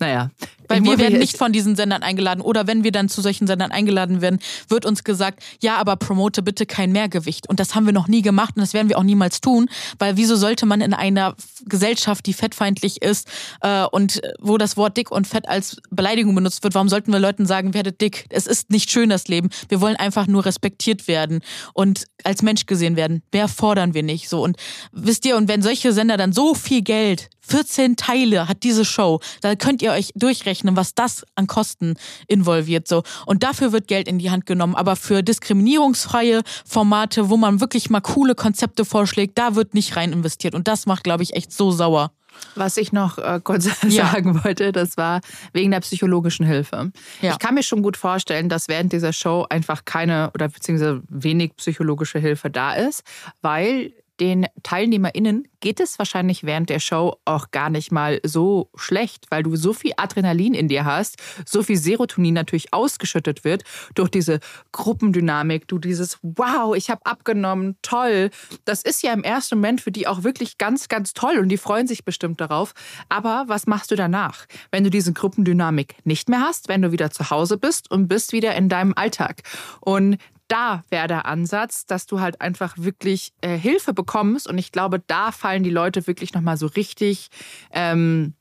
[0.00, 0.30] naja,
[0.68, 3.72] Weil wir werden nicht von diesen Sendern eingeladen oder wenn wir dann zu solchen Sendern
[3.72, 4.38] eingeladen werden,
[4.68, 7.48] wird uns gesagt, ja, aber promote bitte kein Mehrgewicht.
[7.48, 10.16] Und das haben wir noch nie gemacht und das werden wir auch niemals tun, weil
[10.16, 11.34] wieso sollte man in einer
[11.66, 13.28] Gesellschaft, die fettfeindlich ist
[13.62, 17.18] äh, und wo das Wort dick und fett als Beleidigung benutzt wird, warum sollten wir
[17.18, 18.26] Leuten sagen, werdet dick?
[18.30, 19.50] Es ist nicht schön, das Leben.
[19.68, 21.40] Wir wollen einfach nur respektiert werden
[21.72, 23.22] und als Mensch gesehen werden.
[23.32, 24.28] Mehr fordern wir nicht.
[24.28, 24.56] So und
[24.92, 29.20] wisst ihr, und wenn solche Sender dann so viel Geld 14 Teile hat diese Show.
[29.40, 31.94] Da könnt ihr euch durchrechnen, was das an Kosten
[32.26, 33.02] involviert so.
[33.26, 34.74] Und dafür wird Geld in die Hand genommen.
[34.74, 40.12] Aber für diskriminierungsfreie Formate, wo man wirklich mal coole Konzepte vorschlägt, da wird nicht rein
[40.12, 40.54] investiert.
[40.54, 42.12] Und das macht, glaube ich, echt so sauer.
[42.54, 44.06] Was ich noch äh, kurz ja.
[44.06, 45.20] sagen wollte, das war
[45.52, 46.92] wegen der psychologischen Hilfe.
[47.20, 47.32] Ja.
[47.32, 51.56] Ich kann mir schon gut vorstellen, dass während dieser Show einfach keine oder beziehungsweise wenig
[51.56, 53.02] psychologische Hilfe da ist,
[53.42, 59.26] weil den TeilnehmerInnen geht es wahrscheinlich während der Show auch gar nicht mal so schlecht,
[59.30, 63.64] weil du so viel Adrenalin in dir hast, so viel Serotonin natürlich ausgeschüttet wird
[63.94, 64.40] durch diese
[64.72, 68.30] Gruppendynamik, du dieses Wow, ich habe abgenommen, toll.
[68.64, 71.56] Das ist ja im ersten Moment für die auch wirklich ganz, ganz toll und die
[71.56, 72.72] freuen sich bestimmt darauf.
[73.08, 77.10] Aber was machst du danach, wenn du diese Gruppendynamik nicht mehr hast, wenn du wieder
[77.10, 79.42] zu Hause bist und bist wieder in deinem Alltag?
[79.80, 80.18] Und
[80.48, 84.48] da wäre der Ansatz, dass du halt einfach wirklich äh, Hilfe bekommst.
[84.48, 87.28] Und ich glaube, da fallen die Leute wirklich nochmal so richtig,
[87.70, 88.34] ähm,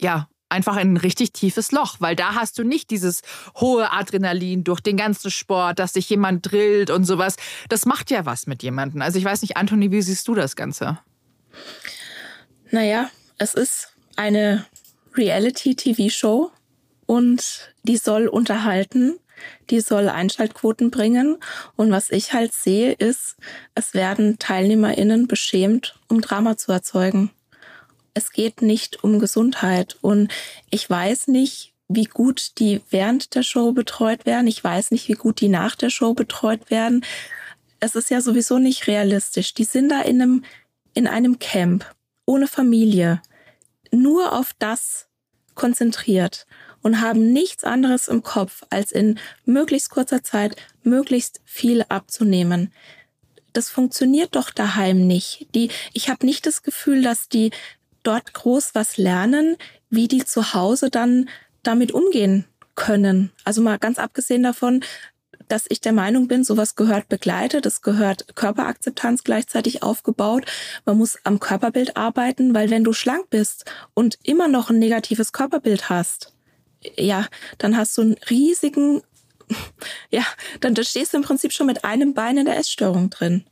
[0.00, 3.22] ja, einfach in ein richtig tiefes Loch, weil da hast du nicht dieses
[3.56, 7.36] hohe Adrenalin durch den ganzen Sport, dass sich jemand drillt und sowas.
[7.68, 9.02] Das macht ja was mit jemandem.
[9.02, 10.98] Also ich weiß nicht, Anthony, wie siehst du das Ganze?
[12.70, 14.64] Naja, es ist eine
[15.16, 16.52] Reality-TV-Show
[17.06, 19.18] und die soll unterhalten
[19.70, 21.38] die soll Einschaltquoten bringen.
[21.76, 23.36] Und was ich halt sehe, ist,
[23.74, 27.30] es werden TeilnehmerInnen beschämt, um Drama zu erzeugen.
[28.14, 29.96] Es geht nicht um Gesundheit.
[30.00, 30.32] Und
[30.70, 34.46] ich weiß nicht, wie gut die während der Show betreut werden.
[34.46, 37.04] Ich weiß nicht, wie gut die nach der Show betreut werden.
[37.80, 39.54] Es ist ja sowieso nicht realistisch.
[39.54, 40.44] Die sind da in einem,
[40.94, 41.84] in einem Camp,
[42.24, 43.20] ohne Familie,
[43.90, 45.08] nur auf das
[45.54, 46.46] konzentriert
[46.84, 52.72] und haben nichts anderes im Kopf, als in möglichst kurzer Zeit möglichst viel abzunehmen.
[53.54, 55.48] Das funktioniert doch daheim nicht.
[55.54, 57.52] Die, ich habe nicht das Gefühl, dass die
[58.02, 59.56] dort groß was lernen,
[59.88, 61.30] wie die zu Hause dann
[61.62, 63.32] damit umgehen können.
[63.44, 64.84] Also mal ganz abgesehen davon,
[65.48, 70.44] dass ich der Meinung bin, sowas gehört begleitet, es gehört Körperakzeptanz gleichzeitig aufgebaut.
[70.84, 73.64] Man muss am Körperbild arbeiten, weil wenn du schlank bist
[73.94, 76.33] und immer noch ein negatives Körperbild hast,
[76.96, 77.26] ja,
[77.58, 79.02] dann hast du einen riesigen,
[80.10, 80.24] ja,
[80.60, 83.44] dann da stehst du im Prinzip schon mit einem Bein in der Essstörung drin.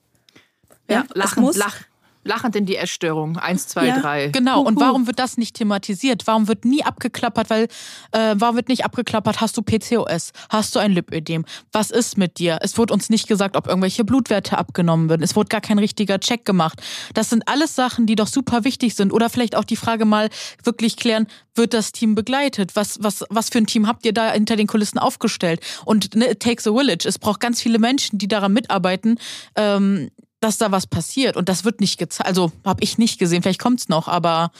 [0.89, 1.80] Ja, ja lachen, muss, lach,
[2.25, 3.37] lachend in die Essstörung.
[3.37, 4.01] Eins, zwei, ja.
[4.01, 4.29] drei.
[4.29, 4.62] Genau.
[4.62, 6.27] Und warum wird das nicht thematisiert?
[6.27, 7.51] Warum wird nie abgeklappert?
[7.51, 7.64] Weil,
[8.12, 9.41] äh, warum wird nicht abgeklappert?
[9.41, 10.33] Hast du PCOS?
[10.49, 11.45] Hast du ein Lipödem?
[11.73, 12.59] Was ist mit dir?
[12.62, 15.23] Es wurde uns nicht gesagt, ob irgendwelche Blutwerte abgenommen werden.
[15.23, 16.81] Es wurde gar kein richtiger Check gemacht.
[17.14, 19.12] Das sind alles Sachen, die doch super wichtig sind.
[19.12, 20.29] Oder vielleicht auch die Frage mal
[20.62, 22.77] wirklich klären, wird das Team begleitet?
[22.77, 25.61] Was, was, was für ein Team habt ihr da hinter den Kulissen aufgestellt?
[25.85, 27.07] Und ne, it takes a village.
[27.07, 29.18] Es braucht ganz viele Menschen, die daran mitarbeiten,
[29.57, 30.11] ähm,
[30.43, 31.36] dass da was passiert.
[31.36, 32.26] Und das wird nicht gezeigt.
[32.26, 33.43] Also habe ich nicht gesehen.
[33.43, 34.53] Vielleicht kommt es noch, aber.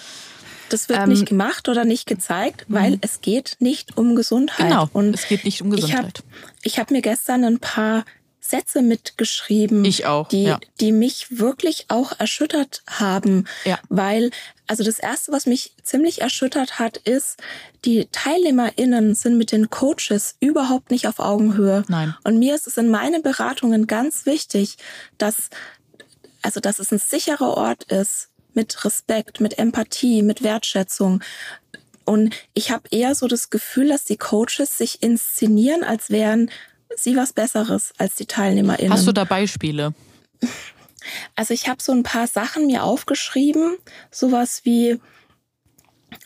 [0.69, 2.99] Das wird ähm, nicht gemacht oder nicht gezeigt, weil mhm.
[3.03, 4.69] es geht nicht um Gesundheit.
[4.69, 6.23] Genau, und es geht nicht um Gesundheit.
[6.63, 8.05] Ich habe hab mir gestern ein paar
[8.45, 10.61] Sätze mitgeschrieben, ich auch, die, ja.
[10.81, 13.47] die mich wirklich auch erschüttert haben.
[13.65, 13.79] Ja.
[13.89, 14.33] Weil,
[14.67, 17.37] also das Erste, was mich ziemlich erschüttert hat, ist,
[17.85, 21.85] die TeilnehmerInnen sind mit den Coaches überhaupt nicht auf Augenhöhe.
[21.87, 22.17] Nein.
[22.25, 24.77] Und mir ist es in meinen Beratungen ganz wichtig,
[25.19, 25.49] dass,
[26.43, 31.23] also, dass es ein sicherer Ort ist, mit Respekt, mit Empathie, mit Wertschätzung.
[32.05, 36.51] Und ich habe eher so das Gefühl, dass die Coaches sich inszenieren, als wären
[36.97, 38.93] sie was Besseres als die TeilnehmerInnen.
[38.93, 39.95] Hast du da Beispiele?
[41.35, 43.77] Also ich habe so ein paar Sachen mir aufgeschrieben,
[44.11, 45.01] sowas wie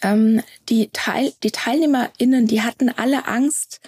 [0.03, 3.81] ähm, die, Teil, die TeilnehmerInnen, die hatten alle Angst,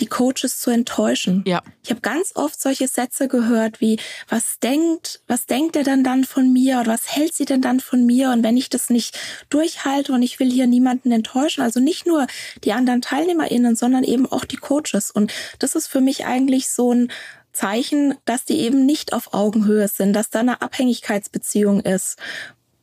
[0.00, 1.42] die Coaches zu enttäuschen.
[1.46, 1.62] Ja.
[1.82, 6.24] Ich habe ganz oft solche Sätze gehört wie, was denkt, was denkt er denn dann
[6.24, 9.18] von mir oder was hält sie denn dann von mir und wenn ich das nicht
[9.50, 12.26] durchhalte und ich will hier niemanden enttäuschen, also nicht nur
[12.64, 16.92] die anderen TeilnehmerInnen, sondern eben auch die Coaches und das ist für mich eigentlich so
[16.92, 17.12] ein
[17.52, 22.18] Zeichen, dass die eben nicht auf Augenhöhe sind, dass da eine Abhängigkeitsbeziehung ist,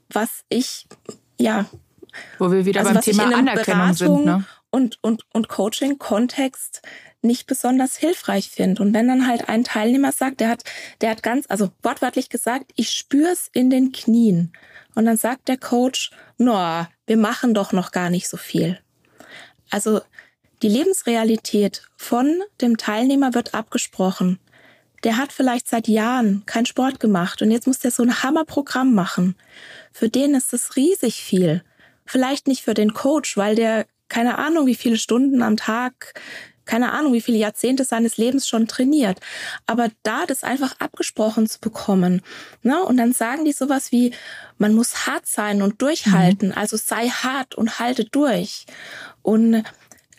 [0.10, 0.88] was ich,
[1.40, 1.66] ja,
[2.40, 4.46] wo wir wieder also beim Thema Anerkennung Beratung sind, ne?
[4.76, 6.82] Und, und, und Coaching-Kontext
[7.22, 8.82] nicht besonders hilfreich finde.
[8.82, 10.66] Und wenn dann halt ein Teilnehmer sagt, der hat,
[11.00, 14.52] der hat ganz, also wortwörtlich gesagt, ich spür's in den Knien.
[14.94, 18.78] Und dann sagt der Coach, no, wir machen doch noch gar nicht so viel.
[19.70, 20.02] Also
[20.62, 24.40] die Lebensrealität von dem Teilnehmer wird abgesprochen.
[25.06, 28.94] Der hat vielleicht seit Jahren keinen Sport gemacht und jetzt muss der so ein Hammerprogramm
[28.94, 29.38] machen.
[29.94, 31.64] Für den ist es riesig viel.
[32.06, 36.14] Vielleicht nicht für den Coach, weil der keine Ahnung, wie viele Stunden am Tag
[36.66, 39.20] keine Ahnung, wie viele Jahrzehnte seines Lebens schon trainiert.
[39.66, 42.22] Aber da das einfach abgesprochen zu bekommen,
[42.64, 42.84] ne?
[42.84, 44.14] Und dann sagen die sowas wie,
[44.58, 46.50] man muss hart sein und durchhalten.
[46.50, 46.58] Mhm.
[46.58, 48.66] Also sei hart und halte durch.
[49.22, 49.64] Und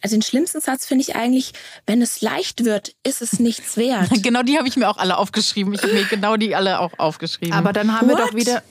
[0.03, 1.53] also den schlimmsten Satz finde ich eigentlich,
[1.87, 4.11] wenn es leicht wird, ist es nichts wert.
[4.23, 5.75] genau die habe ich mir auch alle aufgeschrieben.
[5.75, 7.55] Ich habe mir genau die alle auch aufgeschrieben.
[7.55, 8.19] Aber dann haben What?
[8.19, 8.63] wir doch wieder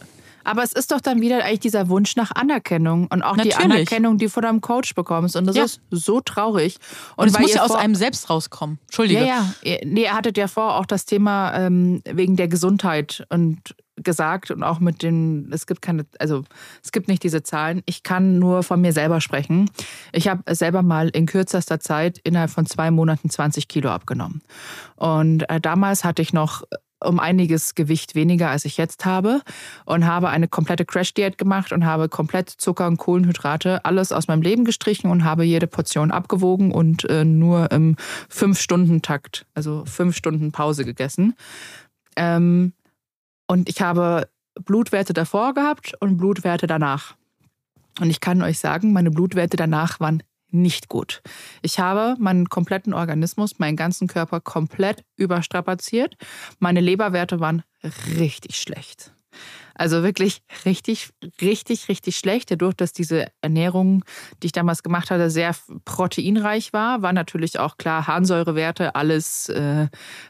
[0.45, 3.57] aber es ist doch dann wieder eigentlich dieser Wunsch nach Anerkennung und auch Natürlich.
[3.57, 5.35] die Anerkennung, die du von deinem Coach bekommst.
[5.35, 5.63] Und das ja.
[5.63, 6.77] ist so traurig.
[7.15, 8.79] Und, es muss ja aus einem selbst rauskommen.
[8.85, 9.25] Entschuldige.
[9.25, 9.77] Ja, ja.
[9.83, 14.63] Nee, ihr hattet ja vor auch das Thema ähm, wegen der Gesundheit und gesagt und
[14.63, 16.43] auch mit den, es gibt keine, also
[16.83, 17.81] es gibt nicht diese Zahlen.
[17.85, 19.69] Ich kann nur von mir selber sprechen.
[20.11, 24.41] Ich habe selber mal in kürzester Zeit innerhalb von zwei Monaten 20 Kilo abgenommen.
[24.95, 26.63] Und äh, damals hatte ich noch
[27.03, 29.41] um einiges Gewicht weniger, als ich jetzt habe
[29.85, 34.41] und habe eine komplette Crash-Diät gemacht und habe komplett Zucker und Kohlenhydrate alles aus meinem
[34.41, 37.95] Leben gestrichen und habe jede Portion abgewogen und äh, nur im
[38.29, 41.35] Fünf-Stunden-Takt, also fünf Stunden Pause gegessen.
[42.15, 42.73] Ähm,
[43.47, 44.27] und ich habe
[44.63, 47.15] Blutwerte davor gehabt und Blutwerte danach.
[47.99, 50.23] Und ich kann euch sagen, meine Blutwerte danach waren
[50.61, 51.21] nicht gut.
[51.61, 56.15] Ich habe meinen kompletten Organismus, meinen ganzen Körper komplett überstrapaziert.
[56.59, 57.63] Meine Leberwerte waren
[58.17, 59.11] richtig schlecht.
[59.73, 61.09] Also wirklich richtig,
[61.41, 62.49] richtig, richtig schlecht.
[62.49, 64.05] Dadurch, dass diese Ernährung,
[64.41, 65.53] die ich damals gemacht hatte, sehr
[65.83, 69.87] proteinreich war, war natürlich auch klar Harnsäurewerte, alles äh,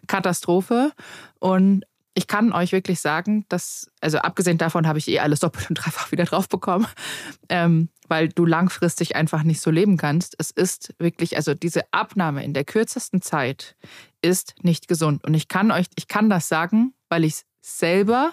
[0.07, 0.91] Katastrophe.
[1.39, 1.85] Und
[2.15, 5.75] ich kann euch wirklich sagen, dass, also abgesehen davon habe ich eh alles doppelt und
[5.75, 6.87] dreifach wieder drauf bekommen,
[7.49, 10.35] ähm, weil du langfristig einfach nicht so leben kannst.
[10.39, 13.75] Es ist wirklich, also diese Abnahme in der kürzesten Zeit
[14.21, 15.23] ist nicht gesund.
[15.25, 18.31] Und ich kann euch, ich kann das sagen, weil ich es selber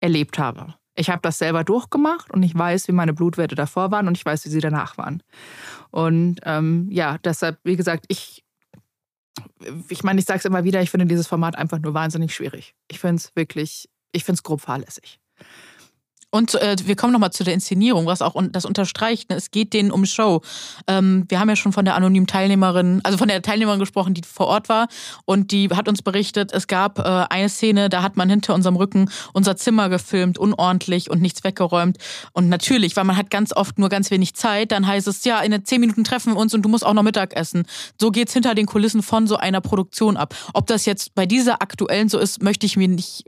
[0.00, 0.74] erlebt habe.
[0.94, 4.24] Ich habe das selber durchgemacht und ich weiß, wie meine Blutwerte davor waren und ich
[4.24, 5.22] weiß, wie sie danach waren.
[5.90, 8.44] Und ähm, ja, deshalb, wie gesagt, ich
[9.88, 12.74] ich meine, ich sage es immer wieder, ich finde dieses Format einfach nur wahnsinnig schwierig.
[12.88, 15.20] Ich finde es wirklich, ich finde es grob fahrlässig.
[16.34, 19.28] Und äh, wir kommen nochmal zu der Inszenierung, was auch das unterstreicht.
[19.28, 19.36] Ne?
[19.36, 20.40] Es geht denen um Show.
[20.86, 24.22] Ähm, wir haben ja schon von der anonymen Teilnehmerin, also von der Teilnehmerin gesprochen, die
[24.22, 24.88] vor Ort war.
[25.26, 28.76] Und die hat uns berichtet, es gab äh, eine Szene, da hat man hinter unserem
[28.76, 31.98] Rücken unser Zimmer gefilmt, unordentlich und nichts weggeräumt.
[32.32, 35.40] Und natürlich, weil man hat ganz oft nur ganz wenig Zeit, dann heißt es, ja,
[35.40, 37.66] in zehn Minuten treffen wir uns und du musst auch noch Mittag essen.
[38.00, 40.34] So geht's hinter den Kulissen von so einer Produktion ab.
[40.54, 43.24] Ob das jetzt bei dieser aktuellen so ist, möchte ich mir nicht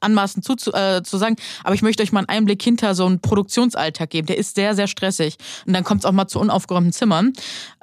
[0.00, 3.20] anmaßen zu, äh, zu sagen, aber ich möchte euch mal einen Einblick hinter so einen
[3.20, 4.26] Produktionsalltag geben.
[4.26, 5.36] Der ist sehr, sehr stressig.
[5.66, 7.32] Und dann kommt es auch mal zu unaufgeräumten Zimmern.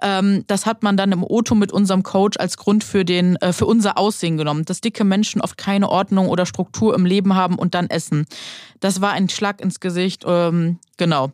[0.02, 3.54] Ähm, das hat man dann im Auto mit unserem Coach als Grund für, den, äh,
[3.54, 7.56] für unser Aussehen genommen, dass dicke Menschen oft keine Ordnung oder Struktur im Leben haben
[7.56, 8.26] und dann essen.
[8.80, 11.32] Das war ein Schlag ins Gesicht, ähm, genau.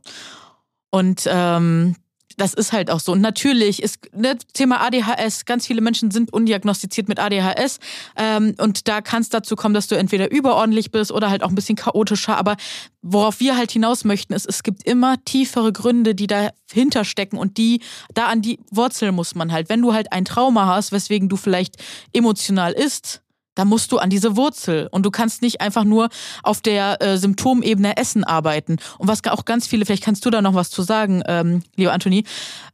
[0.92, 1.96] Und ähm,
[2.40, 3.12] das ist halt auch so.
[3.12, 7.80] Und natürlich ist ne, Thema ADHS, ganz viele Menschen sind undiagnostiziert mit ADHS.
[8.16, 11.50] Ähm, und da kann es dazu kommen, dass du entweder überordentlich bist oder halt auch
[11.50, 12.38] ein bisschen chaotischer.
[12.38, 12.56] Aber
[13.02, 17.58] worauf wir halt hinaus möchten, ist, es gibt immer tiefere Gründe, die dahinter stecken und
[17.58, 17.82] die,
[18.14, 19.70] da an die Wurzel muss man halt.
[19.70, 21.76] Wenn du halt ein Trauma hast, weswegen du vielleicht
[22.14, 23.22] emotional isst,
[23.60, 26.08] da musst du an diese Wurzel und du kannst nicht einfach nur
[26.44, 28.78] auf der äh, Symptomebene Essen arbeiten.
[28.98, 31.92] Und was auch ganz viele, vielleicht kannst du da noch was zu sagen, ähm, lieber
[31.92, 32.24] Anthony,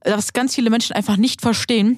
[0.03, 1.97] was ganz viele Menschen einfach nicht verstehen,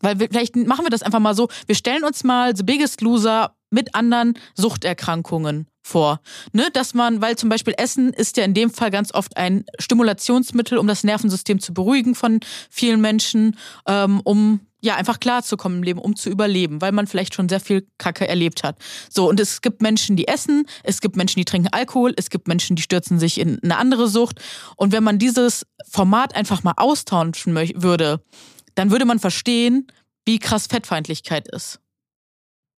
[0.00, 3.02] weil wir, vielleicht machen wir das einfach mal so, wir stellen uns mal The Biggest
[3.02, 6.20] Loser mit anderen Suchterkrankungen vor.
[6.52, 9.64] Ne, dass man, weil zum Beispiel Essen ist ja in dem Fall ganz oft ein
[9.78, 13.56] Stimulationsmittel, um das Nervensystem zu beruhigen von vielen Menschen,
[13.86, 17.60] ähm, um ja, einfach klarzukommen im Leben, um zu überleben, weil man vielleicht schon sehr
[17.60, 18.76] viel Kacke erlebt hat.
[19.10, 22.46] So, und es gibt Menschen, die essen, es gibt Menschen, die trinken Alkohol, es gibt
[22.46, 24.40] Menschen, die stürzen sich in eine andere Sucht.
[24.76, 28.22] Und wenn man dieses Format einfach mal austauschen würde,
[28.76, 29.88] dann würde man verstehen,
[30.24, 31.80] wie krass Fettfeindlichkeit ist.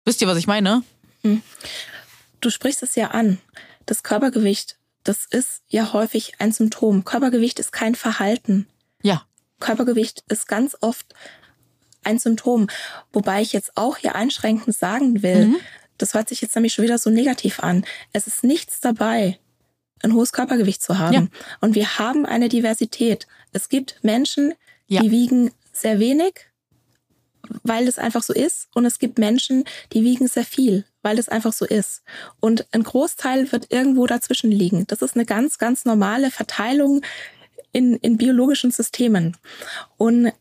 [0.05, 0.83] Wisst ihr, was ich meine?
[1.23, 1.41] Hm.
[2.39, 3.39] Du sprichst es ja an.
[3.85, 7.03] Das Körpergewicht, das ist ja häufig ein Symptom.
[7.03, 8.67] Körpergewicht ist kein Verhalten.
[9.01, 9.25] Ja.
[9.59, 11.13] Körpergewicht ist ganz oft
[12.03, 12.67] ein Symptom.
[13.13, 15.55] Wobei ich jetzt auch hier einschränkend sagen will, mhm.
[15.97, 17.85] das hört sich jetzt nämlich schon wieder so negativ an.
[18.13, 19.39] Es ist nichts dabei,
[20.01, 21.13] ein hohes Körpergewicht zu haben.
[21.13, 21.27] Ja.
[21.61, 23.27] Und wir haben eine Diversität.
[23.51, 24.53] Es gibt Menschen,
[24.87, 25.01] ja.
[25.01, 26.33] die wiegen sehr wenig,
[27.63, 28.67] weil es einfach so ist.
[28.73, 32.03] Und es gibt Menschen, die wiegen sehr viel, weil es einfach so ist.
[32.39, 34.87] Und ein Großteil wird irgendwo dazwischen liegen.
[34.87, 37.01] Das ist eine ganz, ganz normale Verteilung
[37.71, 39.37] in, in biologischen Systemen.
[39.97, 40.31] Und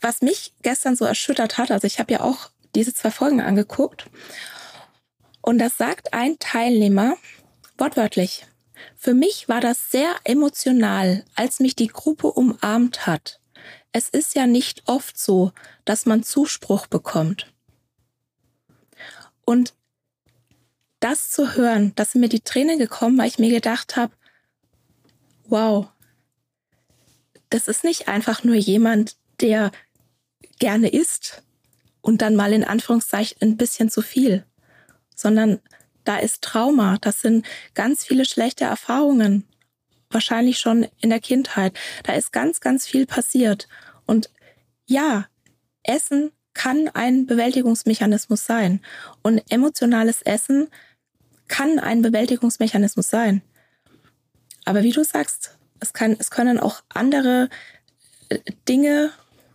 [0.00, 4.06] was mich gestern so erschüttert hat, also ich habe ja auch diese zwei Folgen angeguckt,
[5.40, 7.16] und das sagt ein Teilnehmer
[7.78, 8.46] wortwörtlich.
[8.96, 13.40] Für mich war das sehr emotional, als mich die Gruppe umarmt hat.
[13.92, 15.52] Es ist ja nicht oft so,
[15.84, 17.52] dass man Zuspruch bekommt.
[19.44, 19.72] Und
[21.00, 24.12] das zu hören, dass mir die Tränen gekommen, weil ich mir gedacht habe,
[25.44, 25.88] wow,
[27.48, 29.70] das ist nicht einfach nur jemand, der
[30.58, 31.42] gerne isst
[32.00, 34.44] und dann mal in Anführungszeichen ein bisschen zu viel,
[35.14, 35.60] sondern
[36.04, 39.44] da ist Trauma, das sind ganz viele schlechte Erfahrungen,
[40.10, 41.78] wahrscheinlich schon in der Kindheit.
[42.04, 43.68] Da ist ganz, ganz viel passiert.
[44.06, 44.30] Und
[44.86, 45.26] ja,
[45.82, 48.80] Essen kann ein Bewältigungsmechanismus sein.
[49.22, 50.68] Und emotionales Essen
[51.46, 53.42] kann ein Bewältigungsmechanismus sein.
[54.64, 57.48] Aber wie du sagst, es, kann, es können auch andere
[58.28, 58.38] äh,
[58.68, 59.12] Dinge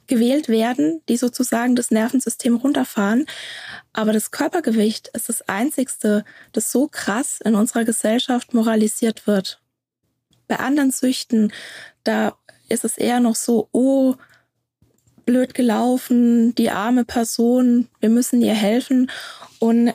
[0.08, 3.26] gewählt werden, die sozusagen das Nervensystem runterfahren.
[3.94, 9.62] Aber das Körpergewicht ist das Einzigste, das so krass in unserer Gesellschaft moralisiert wird.
[10.48, 11.54] Bei anderen Süchten,
[12.04, 12.36] da
[12.70, 14.16] ist es eher noch so, oh,
[15.26, 19.10] blöd gelaufen, die arme Person, wir müssen ihr helfen.
[19.60, 19.94] Und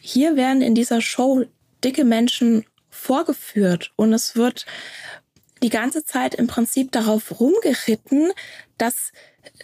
[0.00, 1.44] hier werden in dieser Show
[1.82, 4.66] dicke Menschen vorgeführt und es wird
[5.62, 8.32] die ganze Zeit im Prinzip darauf rumgeritten,
[8.78, 9.12] dass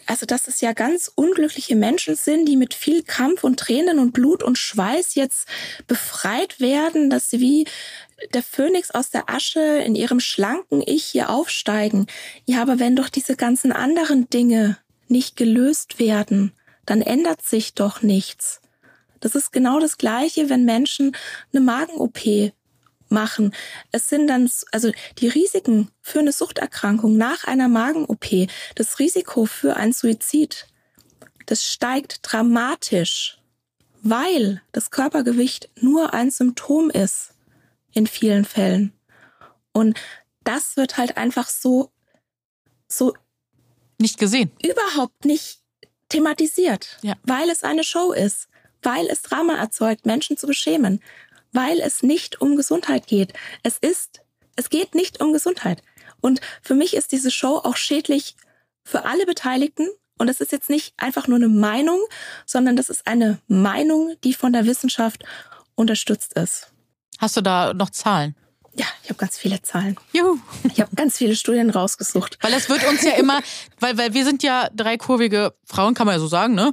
[0.07, 4.13] also dass es ja ganz unglückliche Menschen sind, die mit viel Kampf und Tränen und
[4.13, 5.49] Blut und Schweiß jetzt
[5.87, 7.67] befreit werden, dass sie wie
[8.35, 12.07] der Phönix aus der Asche in ihrem schlanken Ich hier aufsteigen.
[12.45, 14.77] Ja, aber wenn doch diese ganzen anderen Dinge
[15.09, 16.53] nicht gelöst werden,
[16.85, 18.61] dann ändert sich doch nichts.
[19.21, 21.17] Das ist genau das Gleiche, wenn Menschen
[21.53, 22.53] eine Magen-OP
[23.11, 23.55] machen.
[23.93, 29.77] Es sind dann, also die Risiken für eine Suchterkrankung nach einer Magen-OP, das Risiko für
[29.77, 30.67] ein Suizid,
[31.47, 33.39] das steigt dramatisch,
[34.03, 37.35] weil das Körpergewicht nur ein Symptom ist
[37.93, 38.93] in vielen Fällen.
[39.73, 39.99] Und
[40.45, 41.91] das wird halt einfach so,
[42.89, 43.15] so
[43.99, 44.51] nicht gesehen.
[44.63, 45.61] Überhaupt nicht
[46.09, 47.15] thematisiert, ja.
[47.23, 48.49] weil es eine Show ist,
[48.83, 51.03] weil es Drama erzeugt, Menschen zu beschämen,
[51.53, 53.33] weil es nicht um Gesundheit geht.
[53.63, 54.21] Es ist,
[54.57, 55.83] es geht nicht um Gesundheit.
[56.21, 58.37] Und für mich ist diese Show auch schädlich
[58.85, 59.89] für alle Beteiligten.
[60.19, 61.99] Und es ist jetzt nicht einfach nur eine Meinung,
[62.45, 65.25] sondern das ist eine Meinung, die von der Wissenschaft
[65.75, 66.73] unterstützt ist.
[67.19, 68.37] Hast du da noch Zahlen?
[68.75, 69.97] Ja, ich habe ganz viele Zahlen.
[70.13, 70.39] Juhu.
[70.73, 72.39] Ich habe ganz viele Studien rausgesucht.
[72.41, 73.41] Weil es wird uns ja immer,
[73.81, 76.73] weil, weil wir sind ja drei kurvige Frauen, kann man ja so sagen, ne?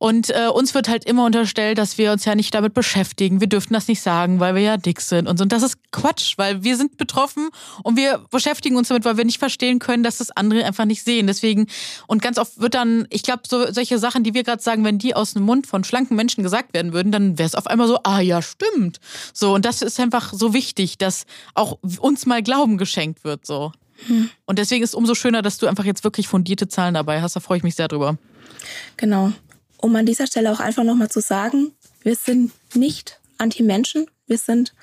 [0.00, 3.42] Und äh, uns wird halt immer unterstellt, dass wir uns ja nicht damit beschäftigen.
[3.42, 5.42] Wir dürften das nicht sagen, weil wir ja dick sind und so.
[5.42, 7.50] Und das ist Quatsch, weil wir sind betroffen
[7.82, 11.04] und wir beschäftigen uns damit, weil wir nicht verstehen können, dass das andere einfach nicht
[11.04, 11.26] sehen.
[11.26, 11.66] Deswegen,
[12.06, 14.96] und ganz oft wird dann, ich glaube, so, solche Sachen, die wir gerade sagen, wenn
[14.96, 17.86] die aus dem Mund von schlanken Menschen gesagt werden würden, dann wäre es auf einmal
[17.86, 19.00] so, ah ja, stimmt.
[19.34, 23.44] So, und das ist einfach so wichtig, dass auch uns mal Glauben geschenkt wird.
[23.44, 23.70] so.
[24.06, 24.30] Hm.
[24.46, 27.36] Und deswegen ist es umso schöner, dass du einfach jetzt wirklich fundierte Zahlen dabei hast.
[27.36, 28.16] Da freue ich mich sehr drüber.
[28.96, 29.34] Genau
[29.80, 31.72] um an dieser Stelle auch einfach nochmal zu sagen,
[32.02, 34.74] wir sind nicht Anti-Menschen, wir sind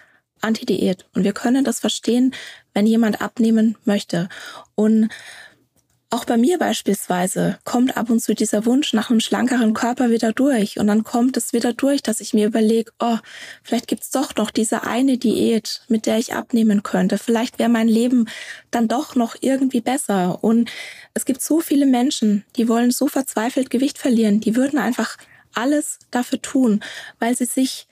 [0.42, 1.06] Anti-Diät.
[1.14, 2.34] Und wir können das verstehen,
[2.74, 4.30] wenn jemand abnehmen möchte.
[4.76, 5.10] Und
[6.10, 10.32] auch bei mir beispielsweise kommt ab und zu dieser Wunsch nach einem schlankeren Körper wieder
[10.32, 10.80] durch.
[10.80, 13.18] Und dann kommt es wieder durch, dass ich mir überlege, oh,
[13.62, 17.18] vielleicht gibt's doch noch diese eine Diät, mit der ich abnehmen könnte.
[17.18, 18.30] Vielleicht wäre mein Leben
[18.72, 20.44] dann doch noch irgendwie besser.
[20.44, 20.72] Und
[21.14, 24.40] es gibt so viele Menschen, die wollen so verzweifelt Gewicht verlieren.
[24.40, 25.18] Die würden einfach
[25.54, 26.84] alles dafür tun,
[27.20, 27.88] weil sie sich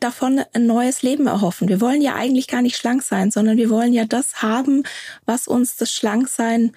[0.00, 1.68] davon ein neues Leben erhoffen.
[1.68, 4.84] Wir wollen ja eigentlich gar nicht schlank sein, sondern wir wollen ja das haben,
[5.26, 6.72] was uns das Schlanksein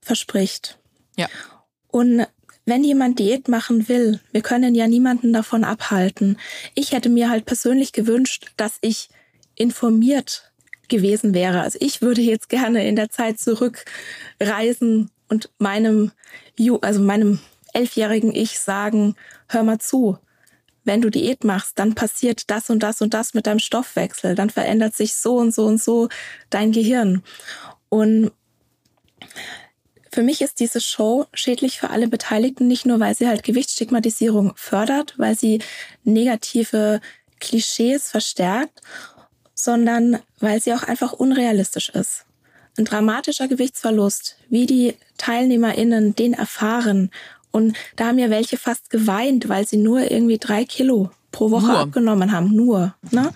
[0.00, 0.78] verspricht.
[1.16, 1.28] Ja.
[1.88, 2.26] Und
[2.66, 6.38] wenn jemand Diät machen will, wir können ja niemanden davon abhalten.
[6.74, 9.08] Ich hätte mir halt persönlich gewünscht, dass ich
[9.54, 10.50] informiert
[10.88, 11.60] gewesen wäre.
[11.60, 16.12] Also ich würde jetzt gerne in der Zeit zurückreisen und meinem,
[16.80, 17.38] also meinem
[17.72, 19.14] elfjährigen Ich sagen,
[19.48, 20.18] hör mal zu.
[20.84, 24.34] Wenn du Diät machst, dann passiert das und das und das mit deinem Stoffwechsel.
[24.34, 26.08] Dann verändert sich so und so und so
[26.50, 27.22] dein Gehirn.
[27.88, 28.32] Und
[30.14, 34.52] für mich ist diese Show schädlich für alle Beteiligten, nicht nur, weil sie halt Gewichtsstigmatisierung
[34.54, 35.60] fördert, weil sie
[36.04, 37.00] negative
[37.40, 38.80] Klischees verstärkt,
[39.54, 42.26] sondern weil sie auch einfach unrealistisch ist.
[42.76, 47.10] Ein dramatischer Gewichtsverlust, wie die TeilnehmerInnen den erfahren.
[47.54, 51.66] Und da haben ja welche fast geweint, weil sie nur irgendwie drei Kilo pro Woche
[51.66, 51.78] nur.
[51.78, 52.54] abgenommen haben.
[52.54, 52.94] Nur.
[53.12, 53.32] Ne?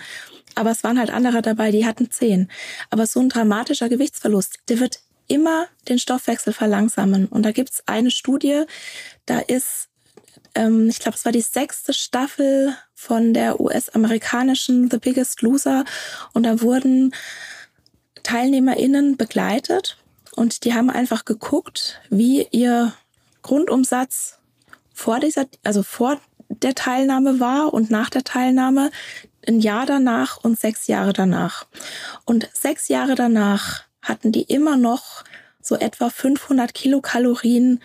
[0.58, 2.50] aber es waren halt andere dabei, die hatten zehn.
[2.90, 4.98] Aber so ein dramatischer Gewichtsverlust, der wird
[5.28, 7.26] immer den Stoffwechsel verlangsamen.
[7.26, 8.64] Und da gibt's eine Studie,
[9.24, 9.88] da ist,
[10.56, 15.84] ähm, ich glaube, es war die sechste Staffel von der US-amerikanischen The Biggest Loser.
[16.32, 17.14] Und da wurden
[18.24, 19.96] TeilnehmerInnen begleitet
[20.34, 22.92] und die haben einfach geguckt, wie ihr
[23.48, 24.40] Grundumsatz
[24.92, 26.20] vor dieser, also vor
[26.50, 28.90] der Teilnahme war und nach der Teilnahme,
[29.46, 31.66] ein Jahr danach und sechs Jahre danach.
[32.26, 35.24] Und sechs Jahre danach hatten die immer noch
[35.62, 37.80] so etwa 500 Kilokalorien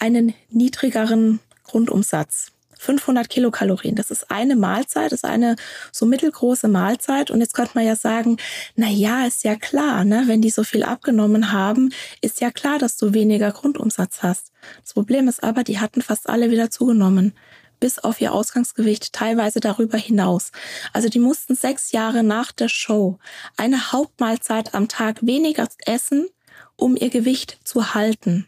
[0.00, 2.50] einen niedrigeren Grundumsatz.
[2.80, 3.94] 500 Kilokalorien.
[3.94, 5.56] Das ist eine Mahlzeit, das ist eine
[5.92, 7.30] so mittelgroße Mahlzeit.
[7.30, 8.38] Und jetzt könnte man ja sagen,
[8.74, 10.24] na ja, ist ja klar, ne?
[10.26, 14.52] Wenn die so viel abgenommen haben, ist ja klar, dass du weniger Grundumsatz hast.
[14.82, 17.34] Das Problem ist aber, die hatten fast alle wieder zugenommen
[17.80, 20.52] bis auf ihr Ausgangsgewicht, teilweise darüber hinaus.
[20.92, 23.18] Also die mussten sechs Jahre nach der Show
[23.56, 26.28] eine Hauptmahlzeit am Tag weniger essen,
[26.76, 28.46] um ihr Gewicht zu halten.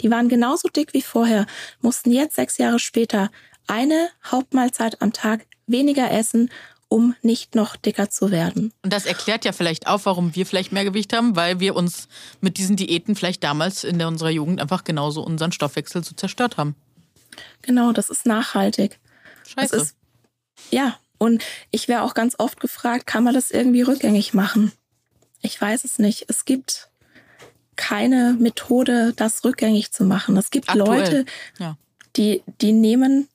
[0.00, 1.46] Die waren genauso dick wie vorher,
[1.80, 3.30] mussten jetzt sechs Jahre später
[3.70, 6.50] eine Hauptmahlzeit am Tag weniger essen,
[6.88, 8.72] um nicht noch dicker zu werden.
[8.82, 12.08] Und das erklärt ja vielleicht auch, warum wir vielleicht mehr Gewicht haben, weil wir uns
[12.40, 16.74] mit diesen Diäten vielleicht damals in unserer Jugend einfach genauso unseren Stoffwechsel so zerstört haben.
[17.62, 18.98] Genau, das ist nachhaltig.
[19.46, 19.76] Scheiße.
[19.76, 19.96] Ist,
[20.70, 24.72] ja, und ich wäre auch ganz oft gefragt, kann man das irgendwie rückgängig machen?
[25.42, 26.24] Ich weiß es nicht.
[26.28, 26.88] Es gibt
[27.76, 30.36] keine Methode, das rückgängig zu machen.
[30.36, 30.86] Es gibt Aktuell.
[30.86, 31.24] Leute,
[31.60, 31.76] ja.
[32.16, 33.28] die, die nehmen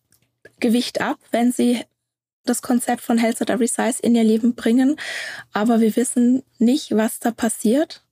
[0.60, 1.82] Gewicht ab, wenn sie
[2.46, 4.98] das Konzept von Health at Every Size in ihr Leben bringen.
[5.52, 8.04] Aber wir wissen nicht, was da passiert.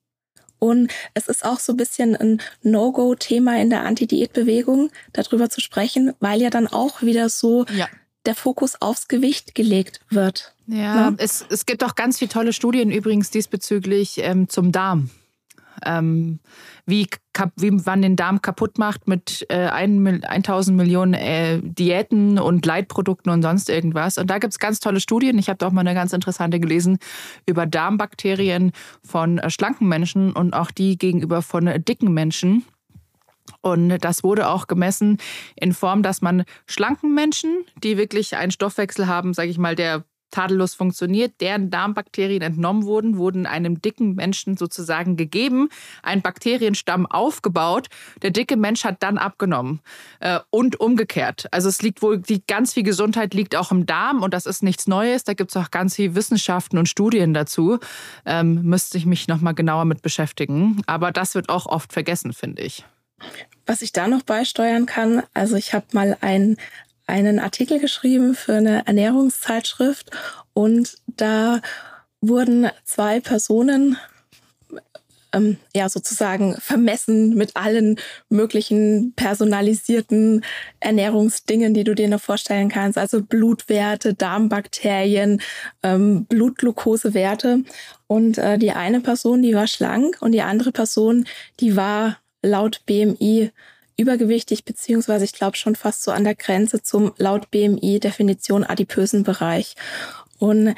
[0.59, 6.13] Und es ist auch so ein bisschen ein No-Go-Thema in der Anti-Diät-Bewegung, darüber zu sprechen,
[6.19, 7.87] weil ja dann auch wieder so ja.
[8.25, 10.55] der Fokus aufs Gewicht gelegt wird.
[10.67, 11.15] Ja, ja?
[11.17, 15.09] Es, es gibt auch ganz viele tolle Studien übrigens diesbezüglich ähm, zum Darm
[15.85, 16.39] ähm,
[16.85, 17.07] wie,
[17.55, 23.31] wie man den Darm kaputt macht mit äh, ein, 1000 Millionen äh, Diäten und Leitprodukten
[23.31, 24.17] und sonst irgendwas.
[24.17, 25.37] Und da gibt es ganz tolle Studien.
[25.37, 26.97] Ich habe da auch mal eine ganz interessante gelesen
[27.45, 28.71] über Darmbakterien
[29.03, 32.65] von äh, schlanken Menschen und auch die gegenüber von äh, dicken Menschen.
[33.61, 35.17] Und das wurde auch gemessen
[35.55, 40.03] in Form, dass man schlanken Menschen, die wirklich einen Stoffwechsel haben, sage ich mal, der
[40.33, 45.69] tadellos funktioniert, deren Darmbakterien entnommen wurden, wurden einem dicken Menschen sozusagen gegeben,
[46.01, 47.87] ein Bakterienstamm aufgebaut.
[48.21, 49.81] Der dicke Mensch hat dann abgenommen
[50.19, 51.47] äh, und umgekehrt.
[51.51, 54.63] Also es liegt wohl, die ganz viel Gesundheit liegt auch im Darm und das ist
[54.63, 55.23] nichts Neues.
[55.23, 57.79] Da gibt es auch ganz viel Wissenschaften und Studien dazu.
[58.25, 60.81] Ähm, müsste ich mich nochmal genauer mit beschäftigen.
[60.87, 62.83] Aber das wird auch oft vergessen, finde ich.
[63.65, 66.57] Was ich da noch beisteuern kann, also ich habe mal ein
[67.05, 70.11] einen Artikel geschrieben für eine Ernährungszeitschrift
[70.53, 71.61] und da
[72.21, 73.97] wurden zwei Personen
[75.33, 77.99] ähm, ja sozusagen vermessen mit allen
[78.29, 80.45] möglichen personalisierten
[80.79, 85.41] Ernährungsdingen, die du dir noch vorstellen kannst, also Blutwerte, Darmbakterien,
[85.81, 87.63] ähm, Blutglukosewerte.
[88.07, 91.25] Und äh, die eine Person, die war schlank und die andere Person,
[91.59, 93.51] die war laut BMI
[93.97, 99.75] übergewichtig, beziehungsweise ich glaube schon fast so an der Grenze zum laut BMI-Definition adipösen Bereich.
[100.39, 100.75] Und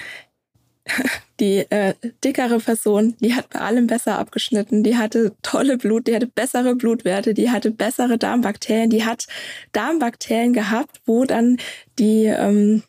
[1.40, 6.16] die äh, dickere Person, die hat bei allem besser abgeschnitten, die hatte tolle Blut, die
[6.16, 9.28] hatte bessere Blutwerte, die hatte bessere Darmbakterien, die hat
[9.72, 11.58] Darmbakterien gehabt, wo dann
[11.98, 12.84] die, ähm,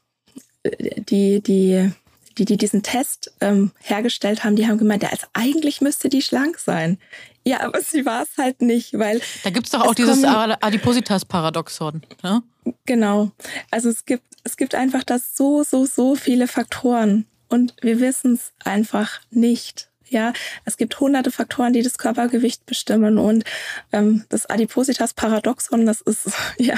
[1.09, 1.93] die, die,
[2.39, 6.22] die, die diesen Test ähm, hergestellt haben, die haben gemeint, ja, also eigentlich müsste die
[6.22, 6.99] schlank sein.
[7.47, 9.20] Ja, aber sie war es halt nicht, weil.
[9.44, 12.03] Da gibt es doch auch dieses Adipositas-Paradoxon.
[12.24, 12.42] Ne?
[12.86, 13.30] Genau.
[13.70, 17.26] Also es gibt, es gibt einfach das so, so, so viele Faktoren.
[17.49, 19.90] Und wir wissen es einfach nicht.
[20.09, 20.32] Ja,
[20.64, 23.44] es gibt hunderte Faktoren, die das Körpergewicht bestimmen und
[23.92, 26.28] ähm, das Adipositas-Paradoxon, das ist
[26.59, 26.76] ja,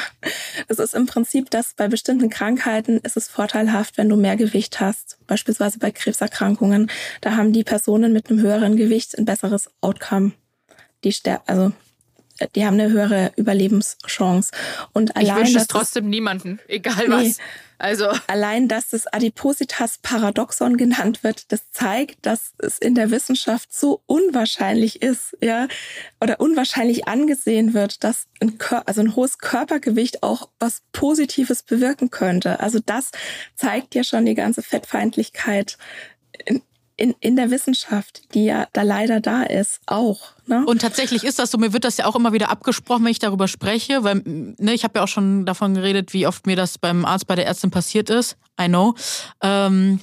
[0.66, 4.80] das ist im Prinzip, dass bei bestimmten Krankheiten ist es vorteilhaft, wenn du mehr Gewicht
[4.80, 5.18] hast.
[5.26, 6.90] Beispielsweise bei Krebserkrankungen,
[7.20, 10.32] da haben die Personen mit einem höheren Gewicht ein besseres Outcome
[11.04, 11.72] die ster also
[12.54, 14.52] die haben eine höhere Überlebenschance.
[14.92, 17.38] Und allein, ich wünsche es trotzdem niemanden, egal nee, was.
[17.80, 24.02] Also allein, dass das Adipositas-Paradoxon genannt wird, das zeigt, dass es in der Wissenschaft so
[24.06, 25.68] unwahrscheinlich ist, ja,
[26.20, 32.58] oder unwahrscheinlich angesehen wird, dass ein, also ein hohes Körpergewicht auch was Positives bewirken könnte.
[32.58, 33.12] Also das
[33.54, 35.78] zeigt ja schon die ganze Fettfeindlichkeit
[36.46, 36.62] in,
[36.98, 40.32] in, in der Wissenschaft, die ja da leider da ist, auch.
[40.46, 40.64] Ne?
[40.66, 43.20] Und tatsächlich ist das so, mir wird das ja auch immer wieder abgesprochen, wenn ich
[43.20, 46.76] darüber spreche, weil ne, ich habe ja auch schon davon geredet, wie oft mir das
[46.76, 48.36] beim Arzt, bei der Ärztin passiert ist.
[48.60, 48.94] I know.
[49.42, 50.00] Ähm,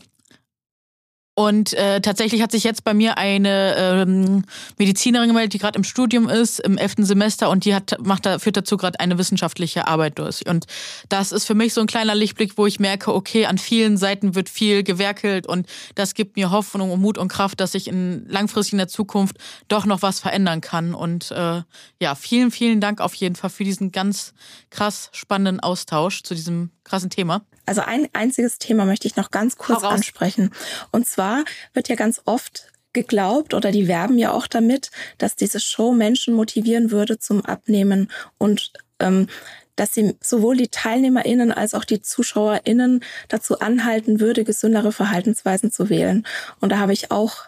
[1.37, 4.45] Und äh, tatsächlich hat sich jetzt bei mir eine ähm,
[4.77, 8.39] Medizinerin gemeldet, die gerade im Studium ist, im elften Semester und die hat, macht da,
[8.39, 10.47] führt dazu gerade eine wissenschaftliche Arbeit durch.
[10.47, 10.65] Und
[11.09, 14.33] das ist für mich so ein kleiner Lichtblick, wo ich merke, okay, an vielen Seiten
[14.33, 18.25] wird viel gewerkelt und das gibt mir Hoffnung und Mut und Kraft, dass ich in
[18.29, 19.35] langfristig in der Zukunft
[19.67, 20.93] doch noch was verändern kann.
[20.93, 21.63] Und äh,
[22.01, 24.33] ja, vielen, vielen Dank auf jeden Fall für diesen ganz
[24.69, 27.45] krass spannenden Austausch zu diesem krassen Thema.
[27.65, 30.51] Also ein einziges Thema möchte ich noch ganz kurz ansprechen.
[30.91, 35.59] Und zwar wird ja ganz oft geglaubt oder die werben ja auch damit, dass diese
[35.59, 39.27] Show Menschen motivieren würde zum Abnehmen und ähm,
[39.75, 45.89] dass sie sowohl die TeilnehmerInnen als auch die ZuschauerInnen dazu anhalten würde, gesündere Verhaltensweisen zu
[45.89, 46.25] wählen.
[46.61, 47.43] Und da habe ich auch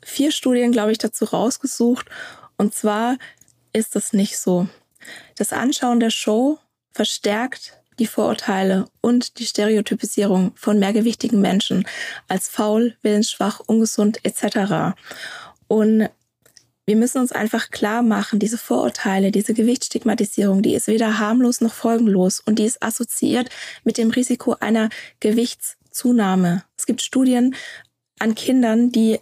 [0.00, 2.06] vier Studien, glaube ich, dazu rausgesucht.
[2.56, 3.16] Und zwar
[3.72, 4.68] ist das nicht so.
[5.36, 6.58] Das Anschauen der Show
[6.92, 11.86] verstärkt die Vorurteile und die Stereotypisierung von mehrgewichtigen Menschen
[12.28, 14.96] als faul, willensschwach, ungesund etc.
[15.68, 16.08] Und
[16.86, 21.74] wir müssen uns einfach klar machen, diese Vorurteile, diese Gewichtsstigmatisierung, die ist weder harmlos noch
[21.74, 23.50] folgenlos und die ist assoziiert
[23.82, 24.88] mit dem Risiko einer
[25.18, 26.62] Gewichtszunahme.
[26.76, 27.56] Es gibt Studien
[28.20, 29.18] an Kindern, die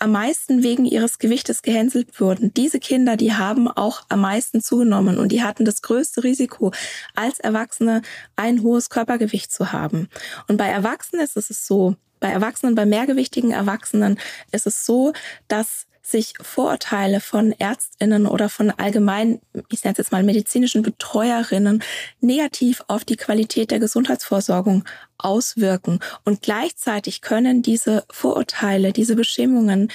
[0.00, 2.52] am meisten wegen ihres Gewichtes gehänselt wurden.
[2.54, 6.72] Diese Kinder, die haben auch am meisten zugenommen und die hatten das größte Risiko,
[7.14, 8.02] als Erwachsene
[8.34, 10.08] ein hohes Körpergewicht zu haben.
[10.48, 14.18] Und bei Erwachsenen ist es so, bei Erwachsenen, bei mehrgewichtigen Erwachsenen
[14.52, 15.12] ist es so,
[15.48, 19.40] dass sich Vorurteile von Ärztinnen oder von allgemein,
[19.70, 21.82] ich nenne es jetzt mal medizinischen Betreuerinnen,
[22.20, 24.84] negativ auf die Qualität der Gesundheitsvorsorgung
[25.18, 26.00] auswirken.
[26.24, 29.90] Und gleichzeitig können diese Vorurteile, diese Bestimmungen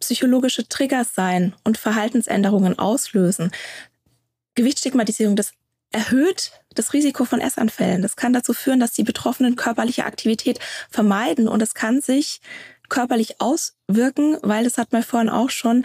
[0.00, 3.50] psychologische Triggers sein und Verhaltensänderungen auslösen.
[4.54, 5.52] Gewichtsstigmatisierung, das
[5.92, 8.02] erhöht das Risiko von Essanfällen.
[8.02, 10.58] Das kann dazu führen, dass die Betroffenen körperliche Aktivität
[10.90, 12.40] vermeiden und es kann sich
[12.88, 15.84] körperlich auswirken, weil das hat man vorhin auch schon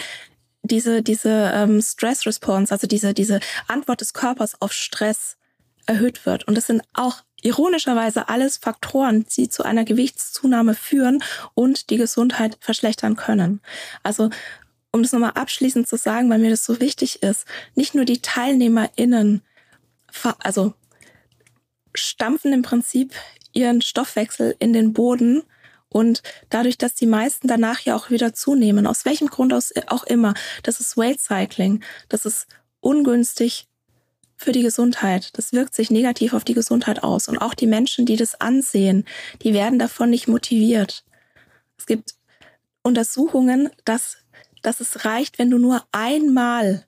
[0.64, 5.38] diese diese ähm, Stress Response, also diese diese Antwort des Körpers auf Stress
[5.86, 6.48] erhöht wird.
[6.48, 11.24] Und das sind auch ironischerweise alles Faktoren, die zu einer Gewichtszunahme führen
[11.56, 13.62] und die Gesundheit verschlechtern können.
[14.04, 14.30] Also
[14.92, 17.46] um das nochmal abschließend zu sagen, weil mir das so wichtig ist,
[17.76, 19.42] nicht nur die TeilnehmerInnen,
[20.40, 20.74] also
[21.96, 23.14] stampfen im Prinzip
[23.54, 25.44] ihren Stoffwechsel in den Boden
[25.92, 30.34] und dadurch, dass die meisten danach ja auch wieder zunehmen, aus welchem Grund auch immer,
[30.64, 32.48] das ist Weight Cycling, das ist
[32.80, 33.68] ungünstig
[34.38, 35.38] für die Gesundheit.
[35.38, 37.28] Das wirkt sich negativ auf die Gesundheit aus.
[37.28, 39.06] Und auch die Menschen, die das ansehen,
[39.44, 41.04] die werden davon nicht motiviert.
[41.78, 42.16] Es gibt
[42.82, 44.18] Untersuchungen, dass,
[44.62, 46.88] dass es reicht, wenn du nur einmal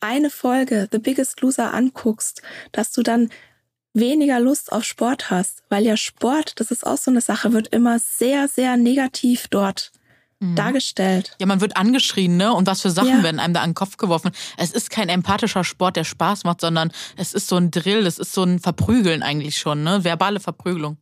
[0.00, 2.42] eine Folge The Biggest Loser anguckst,
[2.72, 3.30] dass du dann
[3.94, 7.68] weniger Lust auf Sport hast, weil ja Sport, das ist auch so eine Sache, wird
[7.68, 9.92] immer sehr, sehr negativ dort
[10.40, 10.56] mhm.
[10.56, 11.36] dargestellt.
[11.40, 12.52] Ja, man wird angeschrien, ne?
[12.52, 13.22] Und was für Sachen ja.
[13.22, 14.32] werden einem da an den Kopf geworfen.
[14.56, 18.18] Es ist kein empathischer Sport, der Spaß macht, sondern es ist so ein Drill, es
[18.18, 20.04] ist so ein Verprügeln eigentlich schon, ne?
[20.04, 20.98] Verbale Verprügelung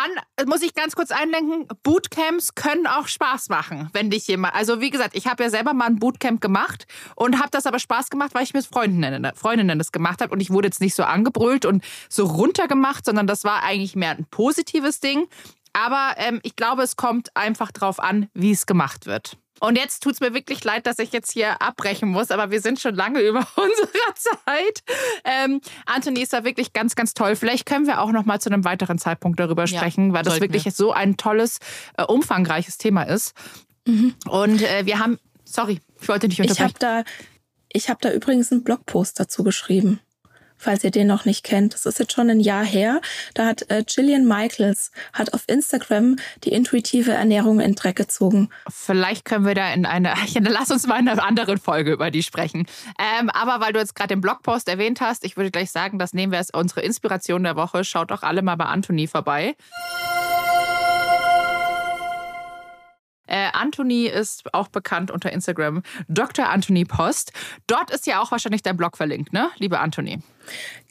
[0.00, 4.80] kann, muss ich ganz kurz einlenken, Bootcamps können auch Spaß machen, wenn dich jemand, also
[4.80, 6.86] wie gesagt, ich habe ja selber mal ein Bootcamp gemacht
[7.16, 10.40] und habe das aber Spaß gemacht, weil ich mit Freundinnen, Freundinnen das gemacht habe und
[10.40, 14.26] ich wurde jetzt nicht so angebrüllt und so runtergemacht, sondern das war eigentlich mehr ein
[14.30, 15.26] positives Ding.
[15.72, 19.36] Aber ähm, ich glaube, es kommt einfach drauf an, wie es gemacht wird.
[19.60, 22.60] Und jetzt tut es mir wirklich leid, dass ich jetzt hier abbrechen muss, aber wir
[22.60, 24.82] sind schon lange über unserer Zeit.
[25.24, 27.36] Ähm, Anthony ist da wirklich ganz, ganz toll.
[27.36, 30.40] Vielleicht können wir auch noch mal zu einem weiteren Zeitpunkt darüber sprechen, ja, weil das
[30.40, 30.72] wirklich wir.
[30.72, 31.58] so ein tolles,
[31.96, 33.34] äh, umfangreiches Thema ist.
[33.86, 34.14] Mhm.
[34.26, 36.74] Und äh, wir haben, sorry, ich wollte nicht unterbrechen.
[36.80, 37.10] Ich habe da,
[37.68, 40.00] ich habe da übrigens einen Blogpost dazu geschrieben
[40.60, 41.74] falls ihr den noch nicht kennt.
[41.74, 43.00] Das ist jetzt schon ein Jahr her.
[43.34, 48.50] Da hat äh, Gillian Michaels hat auf Instagram die intuitive Ernährung in Dreck gezogen.
[48.68, 52.22] Vielleicht können wir da in einer, lass uns mal in einer anderen Folge über die
[52.22, 52.66] sprechen.
[52.98, 56.12] Ähm, aber weil du jetzt gerade den Blogpost erwähnt hast, ich würde gleich sagen, das
[56.12, 57.84] nehmen wir als unsere Inspiration der Woche.
[57.84, 59.56] Schaut doch alle mal bei Anthony vorbei.
[63.60, 66.48] Anthony ist auch bekannt unter Instagram Dr.
[66.48, 67.32] Anthony Post.
[67.66, 70.20] Dort ist ja auch wahrscheinlich dein Blog verlinkt, ne, liebe Anthony?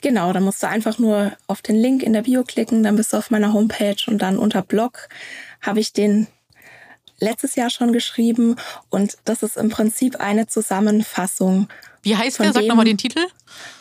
[0.02, 3.12] Genau, da musst du einfach nur auf den Link in der Bio klicken, dann bist
[3.14, 5.10] du auf meiner Homepage und dann unter Blog
[5.62, 6.28] habe ich den
[7.20, 8.56] letztes Jahr schon geschrieben
[8.90, 11.68] und das ist im Prinzip eine Zusammenfassung.
[12.02, 12.54] Wie heißt der?
[12.54, 13.20] Sag nochmal den Titel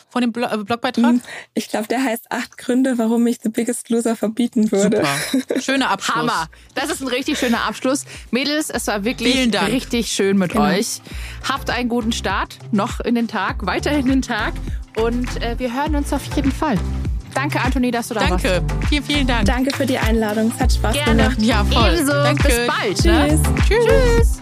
[0.09, 1.11] von dem äh, Blogbeitrag?
[1.11, 1.21] Hm,
[1.53, 5.05] ich glaube, der heißt acht Gründe, warum ich The Biggest Loser verbieten würde.
[5.31, 5.61] Super.
[5.61, 6.15] Schöner Abschluss.
[6.15, 6.49] Hammer.
[6.75, 8.05] Das ist ein richtig schöner Abschluss.
[8.31, 10.65] Mädels, es war wirklich richtig schön mit genau.
[10.65, 11.01] euch.
[11.47, 14.53] Habt einen guten Start noch in den Tag, weiter in den Tag
[14.95, 16.77] und äh, wir hören uns auf jeden Fall.
[17.33, 18.43] Danke, Anthony, dass du da Danke.
[18.43, 18.45] warst.
[18.45, 18.87] Danke.
[18.87, 19.45] Vielen, vielen Dank.
[19.45, 20.51] Danke für die Einladung.
[20.53, 21.23] Es hat Spaß Gerne.
[21.23, 21.41] gemacht.
[21.41, 21.93] Ja, voll.
[21.93, 22.11] Ebenso.
[22.11, 22.47] Danke.
[22.47, 22.97] Bis bald.
[22.97, 23.41] Tschüss.
[23.41, 23.55] Ne?
[23.67, 24.41] Tschüss.